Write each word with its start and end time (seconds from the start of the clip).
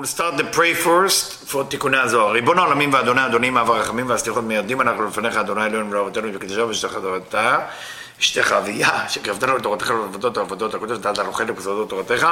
we'll 0.00 0.06
start 0.06 0.36
the 0.38 0.44
pray 0.44 0.72
first 0.72 1.52
for 1.52 1.64
תיקוני 1.68 1.98
הזוהר. 1.98 2.32
ריבון 2.32 2.58
העולמים 2.58 2.92
ואדוני 2.92 3.26
אדונים 3.26 3.56
אב 3.56 3.70
הרחמים 3.70 4.08
והסליחות 4.08 4.44
מיירדים 4.44 4.80
אנחנו 4.80 5.06
לפניך 5.06 5.36
אדוני 5.36 5.66
אלוהינו 5.66 5.90
ולאבותינו 5.90 6.28
וקדשו 6.34 6.68
ושתך 6.68 6.94
תורתה. 6.94 7.58
אשתך 8.20 8.52
אביה 8.52 9.08
שקרבתנו 9.08 9.56
לתורתך 9.56 9.90
ולעבודות 9.90 10.36
העבודות 10.36 10.74
הקודש 10.74 10.92
ונתת 10.92 11.18
לנו 11.18 11.32
חלק 11.32 11.50
בסודות 11.50 11.88
תורתך. 11.88 12.28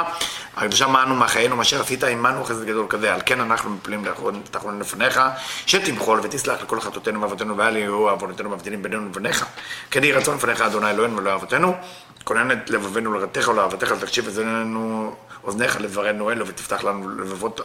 הקדושה 0.57 0.87
מענו 0.87 1.15
מחיינו 1.15 1.55
מה 1.55 1.61
אשר 1.61 1.81
עשית 1.81 2.03
עמנו 2.03 2.43
חסד 2.43 2.63
גדול 2.63 2.85
כזה. 2.89 3.13
על 3.13 3.21
כן 3.25 3.39
אנחנו 3.39 3.69
מפלים 3.69 4.05
תחרון 4.51 4.79
לפניך 4.79 5.21
שתמחול 5.65 6.19
ותסלח 6.23 6.61
לכל 6.61 6.81
חטאותינו 6.81 7.21
ואבותינו 7.21 7.57
ואל 7.57 7.77
יהיו 7.77 8.09
עוונותינו 8.09 8.49
מבדילים 8.49 8.83
בינינו 8.83 9.05
לבניך 9.05 9.45
כן 9.91 10.03
יהי 10.03 10.13
רצון 10.13 10.35
לפניך 10.35 10.61
אדוני 10.61 10.89
אלוהינו 10.89 11.17
ולאבותינו 11.17 11.75
כונן 12.23 12.51
את 12.51 12.69
לבבינו 12.69 13.13
לרתך 13.13 13.47
ולאהבתך 13.47 13.93
ותקשיב 13.97 14.27
אזוננו 14.27 15.15
אוזניך 15.43 15.81
לדברנו 15.81 16.31
אלו 16.31 16.47
ותפתח 16.47 16.83
לנו 16.83 17.09
לבבות 17.09 17.61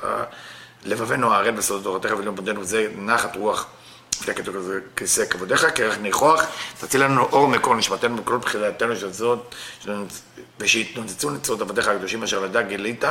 לבבינו 0.84 1.32
הערל 1.32 1.50
בסודות 1.50 1.84
תורתך 1.84 2.19
ולמודנו 2.19 2.64
זה 2.64 2.88
נחת 2.97 3.37
רוח. 3.37 3.66
וכתוב 4.27 4.56
כזה 4.56 4.80
כיסא 4.97 5.24
כבודיך, 5.27 5.66
כרך 5.74 5.98
ניחוח, 5.98 6.42
תציל 6.80 7.05
לנו 7.05 7.23
אור 7.23 7.48
מקור 7.48 7.74
נשמתנו 7.74 8.16
בכל 8.16 8.37
בחילתנו 8.37 8.97
של 8.97 9.12
זאת, 9.12 9.55
ושיתנוצצו 10.60 11.30
נצרות 11.30 11.60
עבדיך 11.60 11.88
הקדושים 11.88 12.23
אשר 12.23 12.41
לדע 12.41 12.62
גילית, 12.62 13.05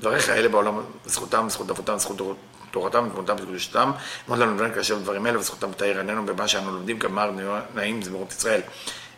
דבריך 0.00 0.28
אלה 0.28 0.48
בעולם, 0.48 0.80
זכותם, 1.04 1.46
זכות 1.48 1.70
אבותם, 1.70 1.98
זכות 1.98 2.36
תורתם, 2.70 3.08
ותמותם 3.10 3.34
וקדושתם, 3.42 3.90
אמרת 4.28 4.38
לנו 4.38 4.54
דברים 4.54 4.74
כאשר 4.74 4.98
דברים 4.98 5.26
אלה, 5.26 5.38
וזכותם 5.38 5.72
תאיר 5.72 5.98
עינינו 5.98 6.26
במה 6.26 6.48
שאנו 6.48 6.72
לומדים, 6.72 6.98
כמר 6.98 7.30
נעים 7.74 8.02
זמירות 8.02 8.32
ישראל. 8.32 8.60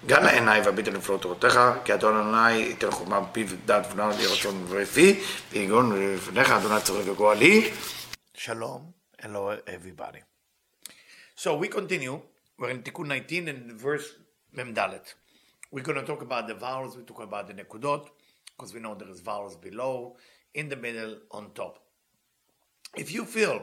גם 0.06 0.24
לעיניי 0.24 0.62
והביט 0.62 0.88
על 0.88 0.98
נפלאות 0.98 1.22
תורתך, 1.22 1.60
כי 1.86 1.94
אדון 1.94 2.16
אדוני 2.16 2.52
ייתן 2.52 2.92
חוכמה 2.92 3.20
בפיו 3.20 3.50
ודעת 3.50 3.86
ונאו 3.92 4.10
לי 4.10 4.26
רצון 4.26 4.66
ופי, 4.68 5.20
ויגון 5.52 6.14
לפניך 6.16 6.52
אדוני 6.52 6.82
צורך 6.82 7.08
וגואלי. 7.08 7.72
שלום, 8.34 8.92
hello 9.22 9.52
everybody. 9.68 10.20
So 11.36 11.56
we 11.56 11.68
continue. 11.68 12.20
We're 12.60 12.70
in 12.70 12.84
Tikkun 12.84 13.08
19 13.08 13.48
and 13.48 13.72
verse 13.72 14.16
Memdalet. 14.58 15.14
We're 15.72 15.84
going 15.84 16.00
to 16.00 16.06
talk 16.06 16.22
about 16.22 16.48
the 16.48 16.56
vowels. 16.56 16.98
We 16.98 17.04
talk 17.04 17.22
about 17.22 17.48
the 17.48 17.54
nekudot 17.54 18.10
because 18.58 18.74
we 18.74 18.80
know 18.80 18.96
there 18.96 19.10
is 19.10 19.22
vowels 19.22 19.56
below, 19.56 20.18
in 20.54 20.68
the 20.68 20.76
middle, 20.76 21.16
on 21.32 21.52
top. 21.54 21.80
If 22.98 23.14
you 23.14 23.24
feel 23.26 23.62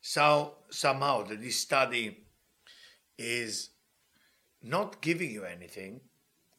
so 0.00 0.54
somehow 0.70 1.22
that 1.24 1.40
this 1.40 1.60
study 1.60 2.24
is 3.18 3.70
not 4.65 5.01
giving 5.01 5.31
you 5.31 5.45
anything, 5.45 6.01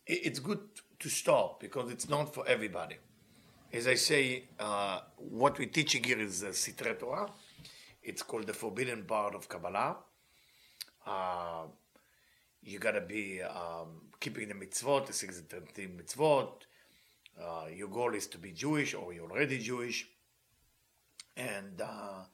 it's 0.07 0.39
good 0.39 0.61
to 1.01 1.09
stop 1.09 1.61
because 1.61 1.91
it's 1.91 2.09
not 2.09 2.33
for 2.33 2.47
everybody. 2.47 2.97
As 3.73 3.89
I 3.89 3.95
say, 3.95 4.45
uh, 4.59 5.01
what 5.17 5.59
we're 5.59 5.69
teaching 5.69 6.05
here 6.05 6.21
is 6.21 6.45
uh, 6.45 6.53
Sitre 6.53 6.95
Torah. 6.95 7.29
It's 8.03 8.23
called 8.23 8.47
the 8.47 8.55
forbidden 8.55 9.05
part 9.05 9.35
of 9.35 9.49
Kabbalah. 9.49 9.97
Uh, 11.05 11.65
you 12.63 12.79
gotta 12.79 13.01
be 13.01 13.43
um, 13.43 14.03
keeping 14.21 14.49
the 14.49 14.55
mitzvot, 14.55 15.07
the 15.07 15.13
613 15.13 16.01
mitzvot. 16.01 16.51
Uh, 17.41 17.67
your 17.75 17.89
goal 17.89 18.15
is 18.15 18.29
to 18.29 18.39
be 18.39 18.53
Jewish 18.53 18.95
or 18.95 19.13
you're 19.13 19.31
already 19.31 19.59
Jewish. 19.59 20.09
And 21.37 21.81
uh, 21.81 22.25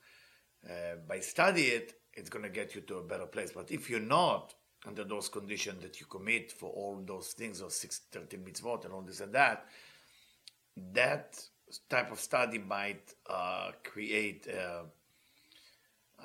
uh 0.71 0.97
by 1.09 1.21
study 1.21 1.63
it, 1.63 1.95
it's 2.13 2.29
gonna 2.29 2.51
get 2.51 2.75
you 2.75 2.83
to 2.83 2.99
a 2.99 3.03
better 3.03 3.27
place. 3.27 3.53
But 3.53 3.71
if 3.71 3.91
you're 3.91 4.01
not 4.01 4.55
under 4.87 5.05
those 5.05 5.29
conditions 5.29 5.83
that 5.83 6.01
you 6.01 6.07
commit 6.07 6.51
for 6.51 6.71
all 6.71 7.01
those 7.07 7.29
things, 7.33 7.61
or 7.61 7.65
those 7.65 7.77
613 7.77 8.41
mitzvot 8.41 8.85
and 8.85 8.93
all 8.95 9.03
this 9.03 9.21
and 9.21 9.33
that, 9.33 9.67
that 10.93 11.39
type 11.89 12.11
of 12.11 12.19
study 12.19 12.59
might 12.59 13.15
uh, 13.29 13.71
create, 13.85 14.49
uh, 14.49 14.83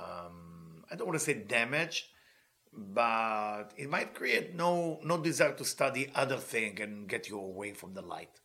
um, 0.02 0.84
I 0.92 0.96
don't 0.96 1.08
want 1.08 1.20
to 1.20 1.26
say 1.26 1.36
damage, 1.36 2.10
but 2.74 3.72
it 3.78 3.90
might 3.90 4.14
create 4.14 4.54
no 4.54 5.00
no 5.04 5.18
desire 5.18 5.54
to 5.54 5.66
study 5.66 6.12
other 6.14 6.38
thing 6.38 6.80
and 6.82 7.08
get 7.08 7.28
you 7.28 7.40
away 7.40 7.74
from 7.74 7.94
the 7.94 8.02
light. 8.02 8.40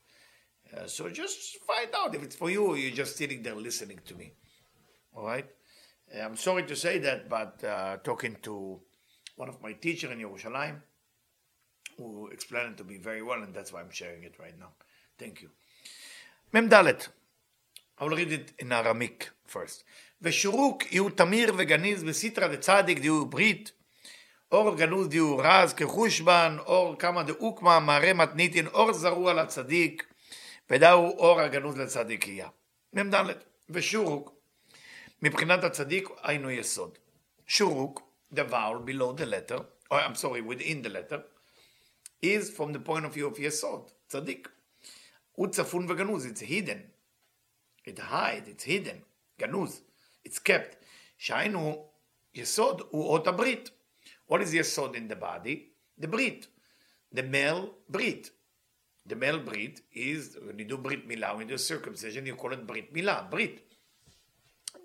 Uh, 0.75 0.87
so 0.87 1.09
just 1.11 1.59
find 1.67 1.89
out 1.94 2.15
if 2.15 2.23
it's 2.23 2.37
for 2.37 2.50
you. 2.50 2.75
you're 2.75 2.94
just 2.94 3.17
sitting 3.17 3.43
there 3.43 3.55
listening 3.55 4.00
to 4.06 4.15
me. 4.15 4.33
All 5.15 5.27
right. 5.27 5.47
I'm 6.19 6.37
sorry 6.37 6.65
to 6.65 6.77
say 6.77 6.99
that, 6.99 7.29
but 7.29 7.62
uh, 7.65 7.97
talking 7.99 8.37
to 8.43 8.81
one 9.36 9.50
of 9.50 9.62
my 9.62 9.74
teacher 9.74 10.12
in 10.12 10.20
Yerushalayim, 10.20 10.78
who 11.98 12.28
explained 12.28 12.74
it 12.74 12.78
to 12.78 12.84
me 12.84 12.98
very 12.98 13.22
well, 13.22 13.42
and 13.44 13.53
that's 13.53 13.72
why 13.74 13.81
I'm 13.81 13.92
sharing 13.92 14.24
it 14.24 14.36
right 14.40 14.58
now. 14.59 14.72
Thank 15.18 15.42
you. 15.42 15.50
Mem 16.53 16.70
Dalet. 16.70 17.08
I 18.00 18.03
will 18.03 18.16
read 18.16 18.31
it 18.31 18.53
in 18.59 18.72
Aramaic 18.72 19.30
first. 19.46 19.84
ושורוק 20.22 20.92
יהיו 20.92 21.09
תמיר 21.09 21.53
וגניז 21.58 22.03
וסיטרא 22.03 22.48
דצדיק 22.48 23.00
דיהו 23.00 23.25
ברית 23.25 23.72
אור 24.52 24.75
גנוז 24.75 25.08
דיו 25.08 25.38
רז 25.38 25.74
כחושבן, 25.74 26.58
אור 26.66 26.96
כמה 27.00 27.24
דאוקמה, 27.24 27.80
מראה 27.80 28.14
מתניתין, 28.14 28.68
אור 28.68 28.94
זרוע 28.94 29.34
לצדיק, 29.34 30.14
ודאו 30.70 31.09
אור 31.18 31.42
הגנוז 31.42 31.78
לצדיקיה. 31.78 32.48
מ"ד, 32.94 33.25
ושורוק, 33.70 34.34
מבחינת 35.22 35.64
הצדיק 35.64 36.09
היינו 36.24 36.52
יסוד. 36.52 36.98
שורוק, 37.48 38.02
the 38.32 38.44
vowel 38.44 38.81
below 38.81 39.12
the 39.12 39.26
letter, 39.26 39.60
or 39.91 40.00
I'm 40.00 40.15
sorry, 40.15 40.41
within 40.41 40.82
the 40.82 40.88
letter, 40.88 41.22
is 42.20 42.50
from 42.50 42.72
the 42.72 42.81
point 42.81 43.04
of 43.04 43.15
view 43.15 43.26
of 43.26 43.37
Yesod, 43.37 43.91
Tzaddik. 44.10 44.47
Utsafun 45.38 45.87
veganuz, 45.88 46.26
it's 46.26 46.41
hidden. 46.41 46.82
It 47.84 47.98
hides, 47.98 48.48
it's 48.48 48.65
hidden. 48.65 49.03
Ganuz, 49.38 49.81
it's 50.25 50.38
kept. 50.38 50.76
Shainu 51.20 51.78
Yesod 52.34 52.91
uot 52.93 53.37
brit. 53.37 53.70
What 54.26 54.41
is 54.41 54.54
Yesod 54.54 54.94
in 54.94 55.09
the 55.09 55.16
body? 55.16 55.72
The 55.99 56.09
brit. 56.09 56.47
The 57.12 57.22
male 57.22 57.70
brit. 57.88 58.31
The 59.04 59.16
male 59.16 59.41
brit 59.41 59.81
is, 59.93 60.38
when 60.43 60.59
you 60.59 60.64
do 60.64 60.78
brit 60.78 61.09
milah, 61.09 61.37
when 61.37 61.49
you 61.49 61.54
do 61.54 61.59
circumcision, 61.59 62.25
you 62.25 62.37
call 62.37 62.53
it 62.53 62.66
brit 62.66 62.94
milah, 62.94 63.28
brit. 63.31 63.60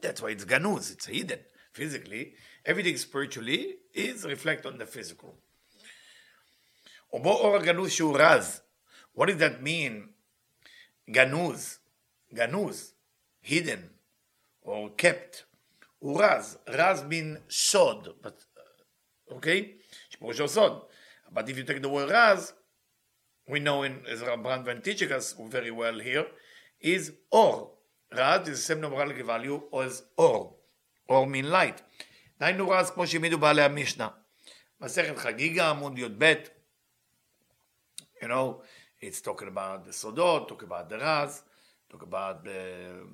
That's 0.02 0.22
why 0.22 0.30
it's 0.30 0.44
ganuz, 0.44 0.92
it's 0.92 1.06
hidden 1.06 1.40
physically, 1.78 2.34
everything 2.66 2.98
spiritually 2.98 3.76
is 3.94 4.26
reflect 4.26 4.66
on 4.66 4.78
the 4.78 4.86
physical. 4.86 5.36
Obo. 7.14 7.34
What 9.14 9.28
does 9.30 9.38
that 9.38 9.64
mean? 9.64 10.10
Ganuz, 11.10 11.78
ganuz, 12.34 12.92
hidden 13.42 13.90
or 14.62 14.90
kept. 14.90 15.46
Uraz, 16.04 16.58
raz 16.68 17.04
means 17.04 17.40
shod. 17.48 18.10
but 18.22 18.38
uh, 19.32 19.36
okay, 19.36 19.76
shpurusho 20.12 20.48
sod. 20.48 20.82
But 21.34 21.50
if 21.50 21.58
you 21.58 21.64
take 21.64 21.82
the 21.82 21.90
word 21.90 22.12
raz, 22.12 22.54
we 23.48 23.60
know 23.60 23.84
in 23.84 24.02
as 24.08 24.22
Rav 24.22 24.40
Brandwein 24.40 24.84
teaching 24.84 25.12
us 25.12 25.36
very 25.40 25.72
well 25.72 25.98
here, 26.00 26.28
is 26.82 27.14
or. 27.32 27.72
Raz 28.16 28.48
is 28.48 28.60
the 28.60 28.64
same 28.68 28.82
numerical 28.82 29.26
value 29.26 29.62
as 29.74 30.04
or. 30.18 30.57
Or 31.12 31.26
mean 31.26 31.52
light. 31.52 31.82
דהיינו 32.40 32.70
רז 32.70 32.90
כמו 32.90 33.08
שהעמידו 33.08 33.38
בעלי 33.38 33.62
המשנה. 33.62 34.08
מסכת 34.82 35.18
חגיגה 35.18 35.70
עמוד 35.70 36.00
י"ב, 36.00 36.34
you 38.22 38.26
know, 38.26 38.62
it's 39.02 39.22
talking 39.22 39.48
about 39.48 39.88
the 39.88 39.92
סודות, 39.92 40.52
talk 40.52 40.64
about 40.64 40.90
the 40.90 40.96
רז, 40.96 41.44
talk 41.94 42.02
about 42.02 42.48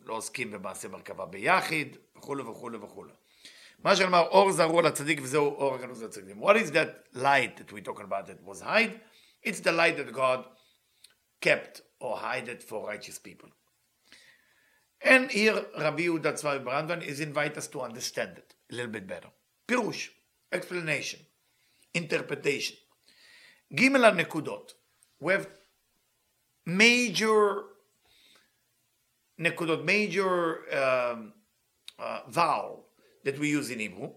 לא 0.04 0.14
עוסקים 0.14 0.52
במעשה 0.52 0.88
מרכבה 0.88 1.26
ביחיד, 1.26 1.98
וכולי 2.18 2.44
וכולי 2.44 2.78
וכולי. 2.78 3.14
מה 3.80 3.96
שנאמר 3.96 4.28
אור 4.28 4.52
זרוע 4.52 4.81
לצדיק 4.81 5.20
וזהו 5.22 5.56
אור 5.56 5.75
הגנוז 5.75 6.04
לצדיקים. 6.04 6.44
What 6.44 6.56
is 6.56 6.72
that 6.72 7.18
light 7.18 7.58
that 7.58 7.72
we 7.72 7.81
talking 7.81 8.06
about 8.06 8.28
that 8.28 8.44
was 8.46 8.62
hide? 8.62 9.00
It's 9.46 9.60
the 9.60 9.72
light 9.72 9.98
that 9.98 10.14
God 10.14 10.46
kept 11.42 11.81
or 12.00 12.18
hide 12.18 12.48
it 12.48 12.64
for 12.64 12.88
righteous 12.88 13.20
people. 13.20 13.50
And 15.03 15.30
here 15.30 15.66
Rabbi 15.78 16.03
Yehuda 16.03 16.34
Tzvavi 16.34 16.63
Brandwein 16.63 17.06
is 17.06 17.19
invite 17.19 17.57
us 17.57 17.68
to 17.68 17.81
understand 17.81 18.38
it 18.38 18.56
a 18.72 18.75
little 18.75 18.92
bit 18.92 19.06
better. 19.06 19.27
Pirush, 19.68 20.10
explanation, 20.51 21.19
interpretation. 21.94 22.77
Gimel 23.74 24.16
nekudot. 24.16 24.74
We 25.19 25.33
have 25.33 25.48
major 26.66 27.63
Nekudot, 29.39 29.83
major 29.83 30.62
um, 30.74 31.33
uh, 31.98 32.19
vowel 32.27 32.86
that 33.24 33.39
we 33.39 33.50
use 33.50 33.72
in 33.72 33.80
Hebrew. 33.80 34.12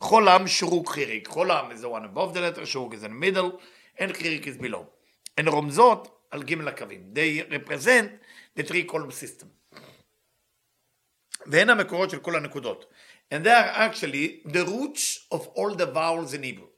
Cholam, 0.00 0.42
Shuruk, 0.42 0.84
חיריק. 0.84 1.24
Cholam 1.24 1.72
is 1.72 1.82
the 1.82 1.88
one 1.88 2.04
above 2.04 2.34
the 2.34 2.40
letter, 2.40 2.62
Shuruk 2.62 2.94
is 2.94 3.04
in 3.04 3.12
the 3.12 3.16
middle, 3.16 3.60
and 3.98 4.12
חיריק 4.12 4.46
is 4.46 4.56
below. 4.56 4.88
And 5.36 5.46
romzot, 5.46 6.08
al 6.32 6.42
gimel 6.42 6.74
akavim. 6.74 7.14
They 7.14 7.46
represent 7.50 8.12
the 8.54 8.64
three 8.64 8.84
column 8.84 9.12
system. 9.12 9.50
והן 11.46 11.70
המקורות 11.70 12.10
של 12.10 12.18
כל 12.18 12.36
הנקודות. 12.36 12.86
And 13.30 13.44
they 13.44 13.50
are 13.50 13.76
actually 13.76 14.48
the 14.52 14.64
roots 14.64 15.26
of 15.30 15.48
all 15.54 15.74
the 15.74 15.86
vowels 15.86 16.34
in 16.34 16.42
Hebrew. 16.42 16.68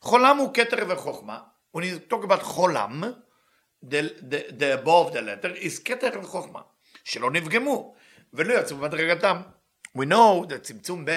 חולם 0.00 0.38
הוא 0.38 0.54
כתר 0.54 0.76
וחוכמה. 0.88 1.40
When 1.76 1.80
you 1.80 2.12
talk 2.12 2.24
about 2.24 2.42
חולם, 2.42 3.02
the, 3.82 4.02
the, 4.30 4.52
the 4.58 4.74
above 4.82 5.12
the 5.12 5.20
letter 5.20 5.54
is 5.56 5.82
כתר 5.84 6.20
וחוכמה, 6.22 6.60
שלא 7.04 7.30
נפגמו. 7.30 7.94
ולא 8.32 8.54
יצאו 8.54 8.76
במדרגתם. 8.76 9.42
We 9.98 10.02
know 10.02 10.46
that 10.48 10.62
צמצום 10.62 11.04
ב', 11.04 11.10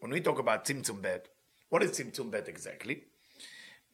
when 0.00 0.08
we 0.08 0.20
talk 0.26 0.38
about 0.38 0.64
צמצום 0.64 1.02
ב', 1.02 1.16
what 1.74 1.82
is 1.82 1.90
צמצום 1.90 2.30
ב' 2.30 2.34
exactly? 2.34 2.94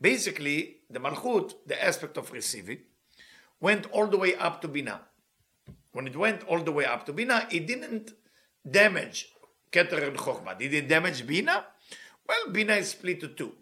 Basically, 0.00 0.76
the 0.90 0.98
malchut, 0.98 1.54
the 1.66 1.82
aspect 1.82 2.16
of 2.16 2.30
receiving, 2.32 2.78
went 3.60 3.86
all 3.92 4.06
the 4.06 4.18
way 4.18 4.34
up 4.36 4.60
to 4.62 4.68
bina. 4.68 5.00
When 5.96 6.06
it 6.06 6.14
went 6.14 6.44
all 6.44 6.62
the 6.62 6.72
way 6.72 6.84
up 6.84 7.06
to 7.06 7.14
bina, 7.14 7.48
it 7.50 7.66
didn't 7.66 8.12
damage 8.70 9.32
keter 9.72 10.06
and 10.06 10.14
chokhmah. 10.14 10.58
Did 10.58 10.74
it 10.74 10.88
damage 10.88 11.26
bina? 11.26 11.64
Well, 12.28 12.52
bina 12.52 12.74
is 12.74 12.90
split 12.90 13.18
to 13.20 13.28
two. 13.28 13.54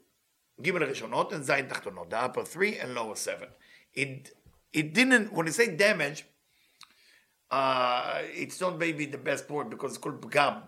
Gimel 0.61 0.83
Rishonot 0.91 1.33
and 1.33 1.45
Zayin 1.45 1.69
Tachtonot, 1.69 2.11
the 2.11 2.19
upper 2.19 2.43
three 2.43 2.77
and 2.79 2.93
lower 2.93 3.15
seven. 3.15 3.51
It, 3.93 4.33
it 4.73 4.93
didn't, 4.93 5.33
when 5.33 5.47
you 5.47 5.53
say 5.53 5.77
damage, 5.77 6.25
uh, 7.53 8.23
it's 8.23 8.61
not 8.61 8.79
maybe 8.81 9.07
the 9.07 9.19
best 9.19 9.49
word 9.49 9.71
because 9.71 9.93
it's 9.93 9.99
called 9.99 10.21
pgam. 10.21 10.63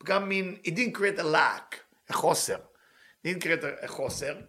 Pgam 0.00 0.26
mean 0.26 0.58
it 0.64 0.74
didn't 0.74 0.94
create 0.94 1.20
a 1.20 1.22
lack, 1.22 1.84
a 2.10 2.14
choser. 2.14 2.58
It 3.22 3.28
didn't 3.28 3.42
create 3.42 3.62
a, 3.62 3.84
a 3.84 3.86
choser 3.86 4.42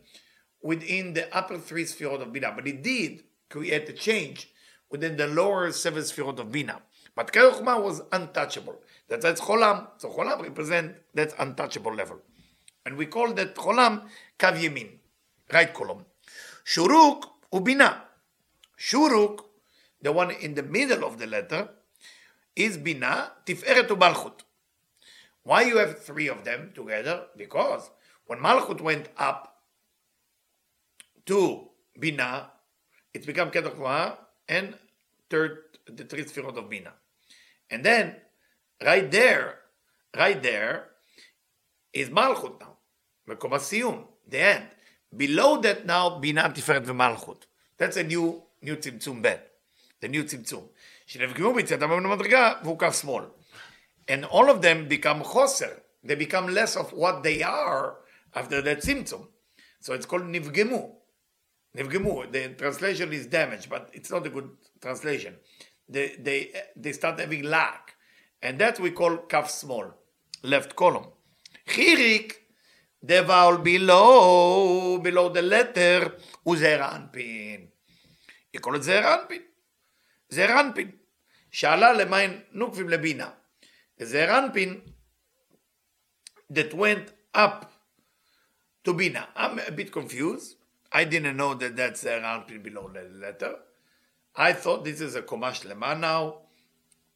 within 0.64 1.14
the 1.14 1.31
upper 1.38 1.60
three 1.60 1.86
spheres 1.86 2.20
of 2.20 2.34
Bina, 2.34 2.52
but 2.56 2.68
it 2.68 2.81
did 2.81 3.25
create 3.48 3.88
a 3.90 3.94
change 3.94 4.50
within 4.94 5.18
the 5.18 5.28
lower 5.28 5.72
seven 5.72 6.04
spheres 6.04 6.40
of 6.40 6.51
Bina. 6.51 6.80
But 7.16 7.34
Keruchma 7.34 7.81
was 7.84 8.04
untouchable. 8.12 8.75
That's, 9.10 9.24
that's 9.25 9.42
Cholam. 9.42 9.88
So 9.98 10.10
Cholam 10.10 10.44
represent 10.44 10.95
that 11.16 11.34
untouchable 11.40 11.94
level. 11.94 12.19
And 12.86 12.95
we 12.95 13.07
call 13.07 13.34
that 13.34 13.56
Cholam 13.56 14.04
Kav 14.38 14.54
Yemin, 14.62 14.90
right 15.51 15.74
column. 15.74 16.06
Shuruk 16.63 17.24
Ubina. 17.51 18.01
Shuruk, 18.78 19.40
the 20.01 20.12
one 20.12 20.30
in 20.30 20.54
the 20.54 20.63
middle 20.63 21.04
of 21.04 21.18
the 21.18 21.25
letter, 21.25 21.69
is 22.56 22.78
Bina, 22.78 23.31
Tiferet 23.48 23.88
uMalchut. 23.88 24.42
Why 25.42 25.63
you 25.63 25.78
have 25.78 26.04
three 26.04 26.30
of 26.30 26.44
them 26.44 26.72
together? 26.75 27.24
Because 27.36 27.89
when 28.28 28.39
Malchut 28.39 28.80
went 28.80 29.10
up 29.18 29.57
to 31.25 31.69
Bina, 32.00 32.51
it 33.13 33.25
became 33.25 33.50
Kedochma 33.50 34.18
and 34.48 34.75
third, 35.34 35.58
the 35.88 36.04
three 36.04 36.24
Sefirot 36.24 36.58
of 36.58 36.70
Bina. 36.70 36.94
And 37.72 37.84
then, 37.84 38.16
right 38.90 39.10
there, 39.10 39.60
right 40.16 40.42
there, 40.42 40.90
is 41.92 42.10
Malchut 42.10 42.60
now, 42.62 42.78
Mekom 43.28 44.06
the 44.28 44.40
end. 44.40 44.66
Below 45.16 45.62
that 45.62 45.86
now, 45.86 46.20
Bina, 46.20 46.44
Tiferet, 46.56 46.86
Malchut. 46.86 47.42
That's 47.80 47.98
a 47.98 48.04
new, 48.04 48.44
new 48.62 48.76
Tzimtzum 48.76 49.22
Bet, 49.24 49.42
the 50.02 50.08
new 50.08 50.24
Tzimtzum. 50.24 50.70
שנפגעו 51.06 51.54
מצאתם 51.54 51.90
במדרגה 51.90 52.54
והוקף 52.64 53.02
שמאל. 53.02 53.24
And 54.08 54.24
all 54.26 54.50
of 54.50 54.62
them 54.62 54.88
become 54.88 55.24
חוסר. 55.24 55.74
They 56.04 56.16
become 56.16 56.48
less 56.48 56.76
of 56.78 56.94
what 56.94 57.24
they 57.24 57.44
are 57.44 57.98
after 58.34 58.62
that 58.62 58.80
Tzimtzum. 58.80 59.28
So 59.82 59.94
it's 59.94 60.06
called 60.06 60.24
nivgemu. 60.24 60.92
The 61.75 62.56
translation 62.58 63.12
is 63.14 63.28
damaged, 63.28 63.70
but 63.70 63.90
it's 63.94 64.12
not 64.12 64.25
a 64.28 64.30
good 64.30 64.50
translation. 64.81 65.36
They, 65.90 66.16
they, 66.20 66.52
they 66.75 66.92
start 66.92 67.20
having 67.20 67.44
lack. 67.44 67.96
And 68.42 68.60
that 68.60 68.80
we 68.80 68.92
call 68.92 69.18
kav 69.18 69.46
smol, 69.46 69.94
left 70.44 70.75
column. 70.75 71.08
Chirik, 71.68 72.34
the 73.02 73.24
vowel 73.24 73.58
below, 73.58 75.00
below 75.00 75.30
the 75.30 75.42
letter, 75.42 76.16
uzerampin. 76.46 77.68
You 78.52 78.60
call 78.60 78.75
it 78.75 78.84
zerampin. 78.84 79.42
זרנפין, 80.34 80.92
שעלה 81.52 81.94
למים 81.94 82.40
נוקפים 82.52 82.90
לבינה. 82.90 83.30
זרנפין, 84.00 84.81
that 86.54 86.74
went 86.74 87.12
up 87.36 87.72
to 88.84 88.94
bina. 88.94 89.28
I'm 89.36 89.60
a 89.60 89.72
bit 89.72 89.92
confused. 89.92 90.56
I 90.94 91.06
didn't 91.06 91.36
know 91.36 91.56
that 91.56 91.75
that's 91.75 92.01
the 92.01 92.22
article 92.22 92.60
below 92.60 92.92
letter. 93.19 93.56
I 94.36 94.54
thought 94.54 94.86
this 94.86 95.01
is 95.01 95.16
a 95.16 95.24
komash 95.24 95.66
Lema 95.66 96.00
now 96.00 96.38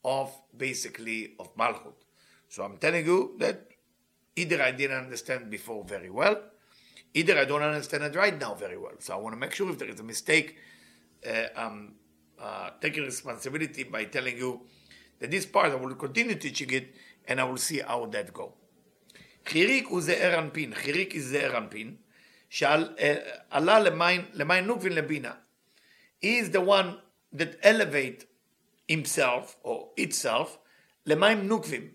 of 0.03 0.33
basically 0.57 1.33
of 1.39 1.55
Malchut. 1.55 1.93
So 2.49 2.63
I'm 2.63 2.77
telling 2.77 3.05
you 3.05 3.35
that 3.39 3.67
either 4.35 4.61
I 4.61 4.71
didn't 4.71 4.97
understand 4.97 5.49
before 5.51 5.83
very 5.83 6.09
well, 6.09 6.41
either 7.13 7.37
I 7.37 7.45
don't 7.45 7.61
understand 7.61 8.03
it 8.03 8.15
right 8.15 8.39
now 8.39 8.55
very 8.55 8.77
well. 8.77 8.93
So 8.99 9.13
I 9.13 9.17
want 9.17 9.33
to 9.33 9.39
make 9.39 9.53
sure 9.53 9.69
if 9.69 9.77
there 9.77 9.89
is 9.89 9.99
a 9.99 10.03
mistake, 10.03 10.57
uh, 11.27 11.43
I'm 11.55 11.95
uh, 12.41 12.71
taking 12.81 13.03
responsibility 13.03 13.83
by 13.83 14.05
telling 14.05 14.37
you 14.37 14.61
that 15.19 15.31
this 15.31 15.45
part 15.45 15.71
I 15.71 15.75
will 15.75 15.95
continue 15.95 16.35
teaching 16.35 16.71
it 16.71 16.95
and 17.27 17.39
I 17.39 17.43
will 17.43 17.57
see 17.57 17.79
how 17.79 18.05
that 18.07 18.33
go. 18.33 18.53
Chirik 19.45 19.91
is 19.95 20.07
the 20.07 20.13
Eranpin. 20.13 20.73
Chirik 20.73 21.13
is 21.13 21.31
the 21.31 21.39
Eranpin. 21.39 21.95
שעלה 22.50 23.80
למים, 23.80 24.24
למים 24.32 24.64
נוקבין 24.64 24.92
לבינה. 24.92 25.32
He 26.22 26.38
is 26.38 26.50
the 26.50 26.60
one 26.60 26.98
that 27.34 27.56
elevate 27.62 28.24
himself 28.88 29.56
or 29.64 29.90
itself 29.96 30.58
למים 31.06 31.48
נוקבים. 31.48 31.88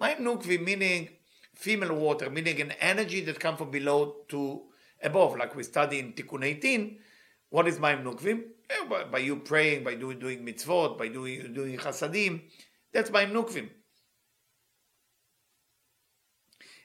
מים 0.00 0.24
נוקבים 0.24 0.64
meaning 0.64 1.08
female 1.54 1.94
water, 1.94 2.30
meaning 2.30 2.60
an 2.60 2.72
energy 2.80 3.20
that 3.20 3.38
come 3.40 3.56
from 3.56 3.70
below 3.70 4.16
to 4.28 4.62
above, 5.02 5.36
like 5.36 5.54
we 5.54 5.62
study 5.62 5.98
in 5.98 6.12
Tikkun 6.12 6.44
18. 6.44 6.98
What 7.50 7.68
is 7.68 7.78
מים 7.78 8.02
נוקבים? 8.04 8.42
Yeah, 8.70 8.88
by, 8.88 9.04
by 9.04 9.18
you 9.18 9.36
praying, 9.36 9.84
by 9.84 9.94
doing, 9.94 10.18
doing 10.18 10.44
mitzvot, 10.44 10.98
by 10.98 11.08
doing, 11.08 11.52
doing 11.52 11.76
chasadim, 11.78 12.40
that's 12.92 13.10
מים 13.10 13.32
נוקבים. 13.32 13.68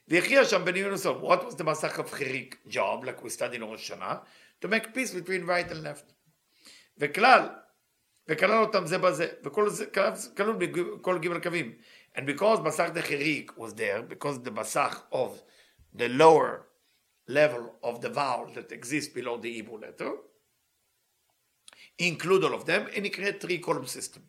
what 0.09 1.45
was 1.45 1.56
the 1.56 1.63
מסך 1.63 2.00
of 2.00 2.11
חיריק 2.11 2.56
job, 2.67 3.03
like 3.06 3.23
we 3.23 3.29
studied 3.29 3.56
in 3.56 3.63
ראש 3.63 3.91
השנה, 3.91 4.19
to 4.61 4.67
make 4.67 4.94
peace 4.94 5.13
between 5.13 5.45
right 5.45 5.71
and 5.71 5.83
left. 5.83 6.13
וכלל, 6.97 7.50
וכלל 8.27 8.61
אותם 8.61 8.85
זה 8.85 8.97
בזה, 8.97 9.27
וכל 9.44 9.69
זה 9.69 9.85
כלול 10.35 10.56
בכל 10.56 11.19
ג' 11.19 11.44
קווים. 11.44 11.73
And 12.15 12.21
because 12.21 12.59
מסך 12.59 12.89
דה 12.94 13.01
חיריק 13.01 13.51
was 13.57 13.73
there, 13.73 14.01
because 14.01 14.39
the 14.47 14.51
מסך 14.51 15.01
of 15.11 15.41
the 15.95 16.07
lower 16.07 16.65
level 17.27 17.75
of 17.83 18.01
the 18.01 18.09
vowel 18.09 18.47
that 18.56 18.71
exists 18.71 19.13
below 19.13 19.38
the 19.38 19.53
Hebrew 19.53 19.79
letter, 19.79 20.11
include 22.00 22.44
all 22.44 22.56
of 22.56 22.65
them, 22.65 22.88
and 22.95 23.06
it 23.06 23.13
create 23.13 23.39
three 23.39 23.59
column 23.59 23.85
system. 23.85 24.21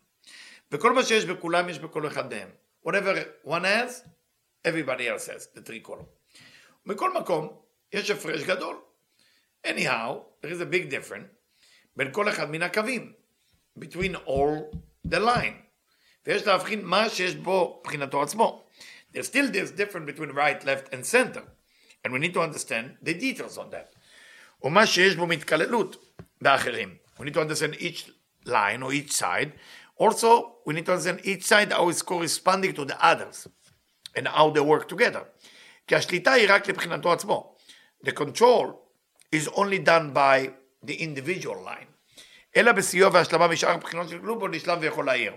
וכל 0.71 0.93
מה 0.93 1.03
שיש 1.03 1.25
בכולם 1.25 1.69
יש 1.69 1.79
בכל 1.79 2.07
אחד 2.07 2.33
מהם. 2.33 2.49
whatever 2.83 3.25
one 3.43 3.63
has, 3.63 4.03
everybody 4.65 5.07
else 5.07 5.27
has, 5.27 5.47
the 5.55 5.61
three 5.61 5.79
column. 5.79 6.07
מכל 6.85 7.13
מקום, 7.13 7.49
יש 7.93 8.09
הפרש 8.09 8.43
גדול. 8.43 8.75
anyhow, 9.63 10.25
there 10.41 10.51
is 10.51 10.61
a 10.61 10.65
big 10.65 10.89
difference 10.89 11.27
בין 11.95 12.11
כל 12.11 12.29
אחד 12.29 12.51
מן 12.51 12.61
הקווים, 12.61 13.13
between 13.79 14.15
all 14.25 14.75
the 15.07 15.19
line. 15.19 15.61
ויש 16.25 16.47
להבחין 16.47 16.85
מה 16.85 17.09
שיש 17.09 17.35
בו 17.35 17.81
מבחינתו 17.85 18.21
עצמו. 18.21 18.63
There's 19.13 19.27
still 19.27 19.51
this 19.51 19.71
difference 19.71 20.05
between 20.05 20.31
right, 20.31 20.63
left 20.63 20.93
and 20.93 21.05
center. 21.05 21.43
And 22.03 22.13
we 22.13 22.19
need 22.19 22.33
to 22.33 22.41
understand 22.41 22.97
the 23.01 23.13
details 23.13 23.57
on 23.57 23.69
that. 23.71 23.95
ומה 24.63 24.87
שיש 24.87 25.15
בו 25.15 25.27
מתקללות 25.27 26.15
באחרים. 26.41 26.95
We 27.19 27.23
need 27.23 27.33
to 27.33 27.41
understand 27.41 27.75
each 27.79 28.09
line 28.45 28.81
or 28.83 28.93
each 28.93 29.11
side. 29.11 29.51
Also, 29.99 30.55
we 30.65 30.73
need 30.73 30.85
to 30.85 30.93
understand 30.93 31.19
each 31.23 31.43
side 31.43 31.71
how 31.71 31.89
it's 31.89 32.01
corresponding 32.01 32.73
to 32.73 32.85
the 32.85 32.97
others. 33.11 33.47
and 34.15 34.27
how 34.27 34.49
they 34.49 34.61
work 34.61 34.87
together. 34.87 35.23
כי 35.87 35.95
השליטה 35.95 36.31
היא 36.31 36.47
רק 36.49 36.67
לבחינתו 36.67 37.13
עצמו. 37.13 37.55
The 38.05 38.11
control 38.11 38.67
is 39.35 39.47
only 39.47 39.79
done 39.85 40.13
by 40.13 40.49
the 40.85 40.95
individual 40.99 41.57
line. 41.65 41.91
אלא 42.55 42.71
בסיוע 42.71 43.09
והשלמה 43.13 43.47
משאר 43.47 43.69
הבחינות 43.69 44.09
של 44.09 44.17
גלובו 44.17 44.47
נשלם 44.47 44.77
ויכול 44.81 45.05
להעיר. 45.05 45.33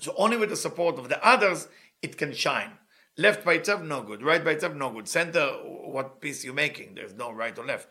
So 0.00 0.10
only 0.16 0.36
with 0.36 0.50
the 0.50 0.56
support 0.56 0.98
of 0.98 1.08
the 1.08 1.20
others 1.22 1.68
it 2.06 2.16
can 2.18 2.32
shine. 2.32 2.78
Left 3.18 3.44
by 3.44 3.54
itself 3.60 3.82
no 3.82 4.00
good, 4.02 4.22
right 4.22 4.42
by 4.42 4.52
itself 4.52 4.74
no 4.74 4.88
good. 4.90 5.06
Center, 5.06 5.46
what 5.94 6.20
piece 6.20 6.44
you 6.44 6.54
making? 6.54 6.94
There's 6.94 7.14
no 7.14 7.30
right 7.30 7.58
or 7.58 7.64
left. 7.66 7.88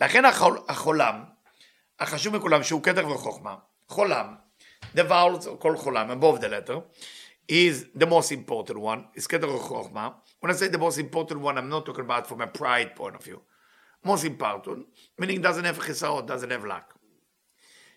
לכן 0.00 0.24
החול, 0.24 0.58
החולם, 0.68 1.24
החשוב 2.00 2.36
מכולם 2.36 2.62
שהוא 2.62 2.82
כתר 2.82 3.08
וחוכמה, 3.08 3.54
חולם, 3.88 4.34
the 4.96 5.02
vowels, 5.08 5.48
כל 5.58 5.76
חולם, 5.76 6.10
above 6.10 6.40
the 6.40 6.48
letter, 6.48 6.80
is 7.48 7.86
the 7.94 8.06
most 8.06 8.32
important 8.32 8.78
one, 8.80 9.06
is 9.14 9.26
Keter 9.26 9.58
Chochma. 9.58 10.14
When 10.40 10.50
I 10.50 10.54
say 10.54 10.68
the 10.68 10.78
most 10.78 10.98
important 10.98 11.40
one, 11.40 11.58
I'm 11.58 11.68
not 11.68 11.84
talking 11.86 12.04
about 12.04 12.26
from 12.26 12.40
a 12.40 12.46
pride 12.46 12.96
point 12.96 13.16
of 13.16 13.24
view. 13.24 13.42
most 14.04 14.24
important, 14.24 14.86
meaning 15.18 15.40
doesn't 15.40 15.64
have 15.64 15.78
חיסאות, 15.78 16.26
doesn't 16.26 16.50
have 16.50 16.64
luck. 16.64 16.94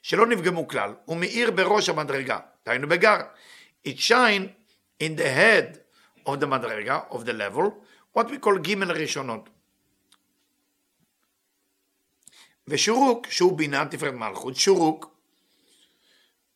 שלא 0.01 0.25
נפגמו 0.25 0.67
כלל, 0.67 0.93
הוא 1.05 1.17
מאיר 1.17 1.51
בראש 1.51 1.89
המדרגה, 1.89 2.39
דהיינו 2.65 2.88
בגר. 2.88 3.17
It 3.88 3.98
shine 3.98 4.50
in 5.00 5.15
the 5.15 5.29
head 5.38 5.77
of 6.25 6.39
the 6.39 6.48
מדרגה, 6.48 7.00
of 7.10 7.25
the 7.25 7.34
level, 7.34 7.72
what 8.13 8.25
we 8.25 8.38
call 8.38 8.57
ג' 8.57 8.84
ראשונות. 8.84 9.50
ושורוק, 12.67 13.27
שהוא 13.29 13.57
בינה 13.57 13.86
תפארת 13.86 14.13
מלכות, 14.13 14.55
שורוק, 14.55 15.15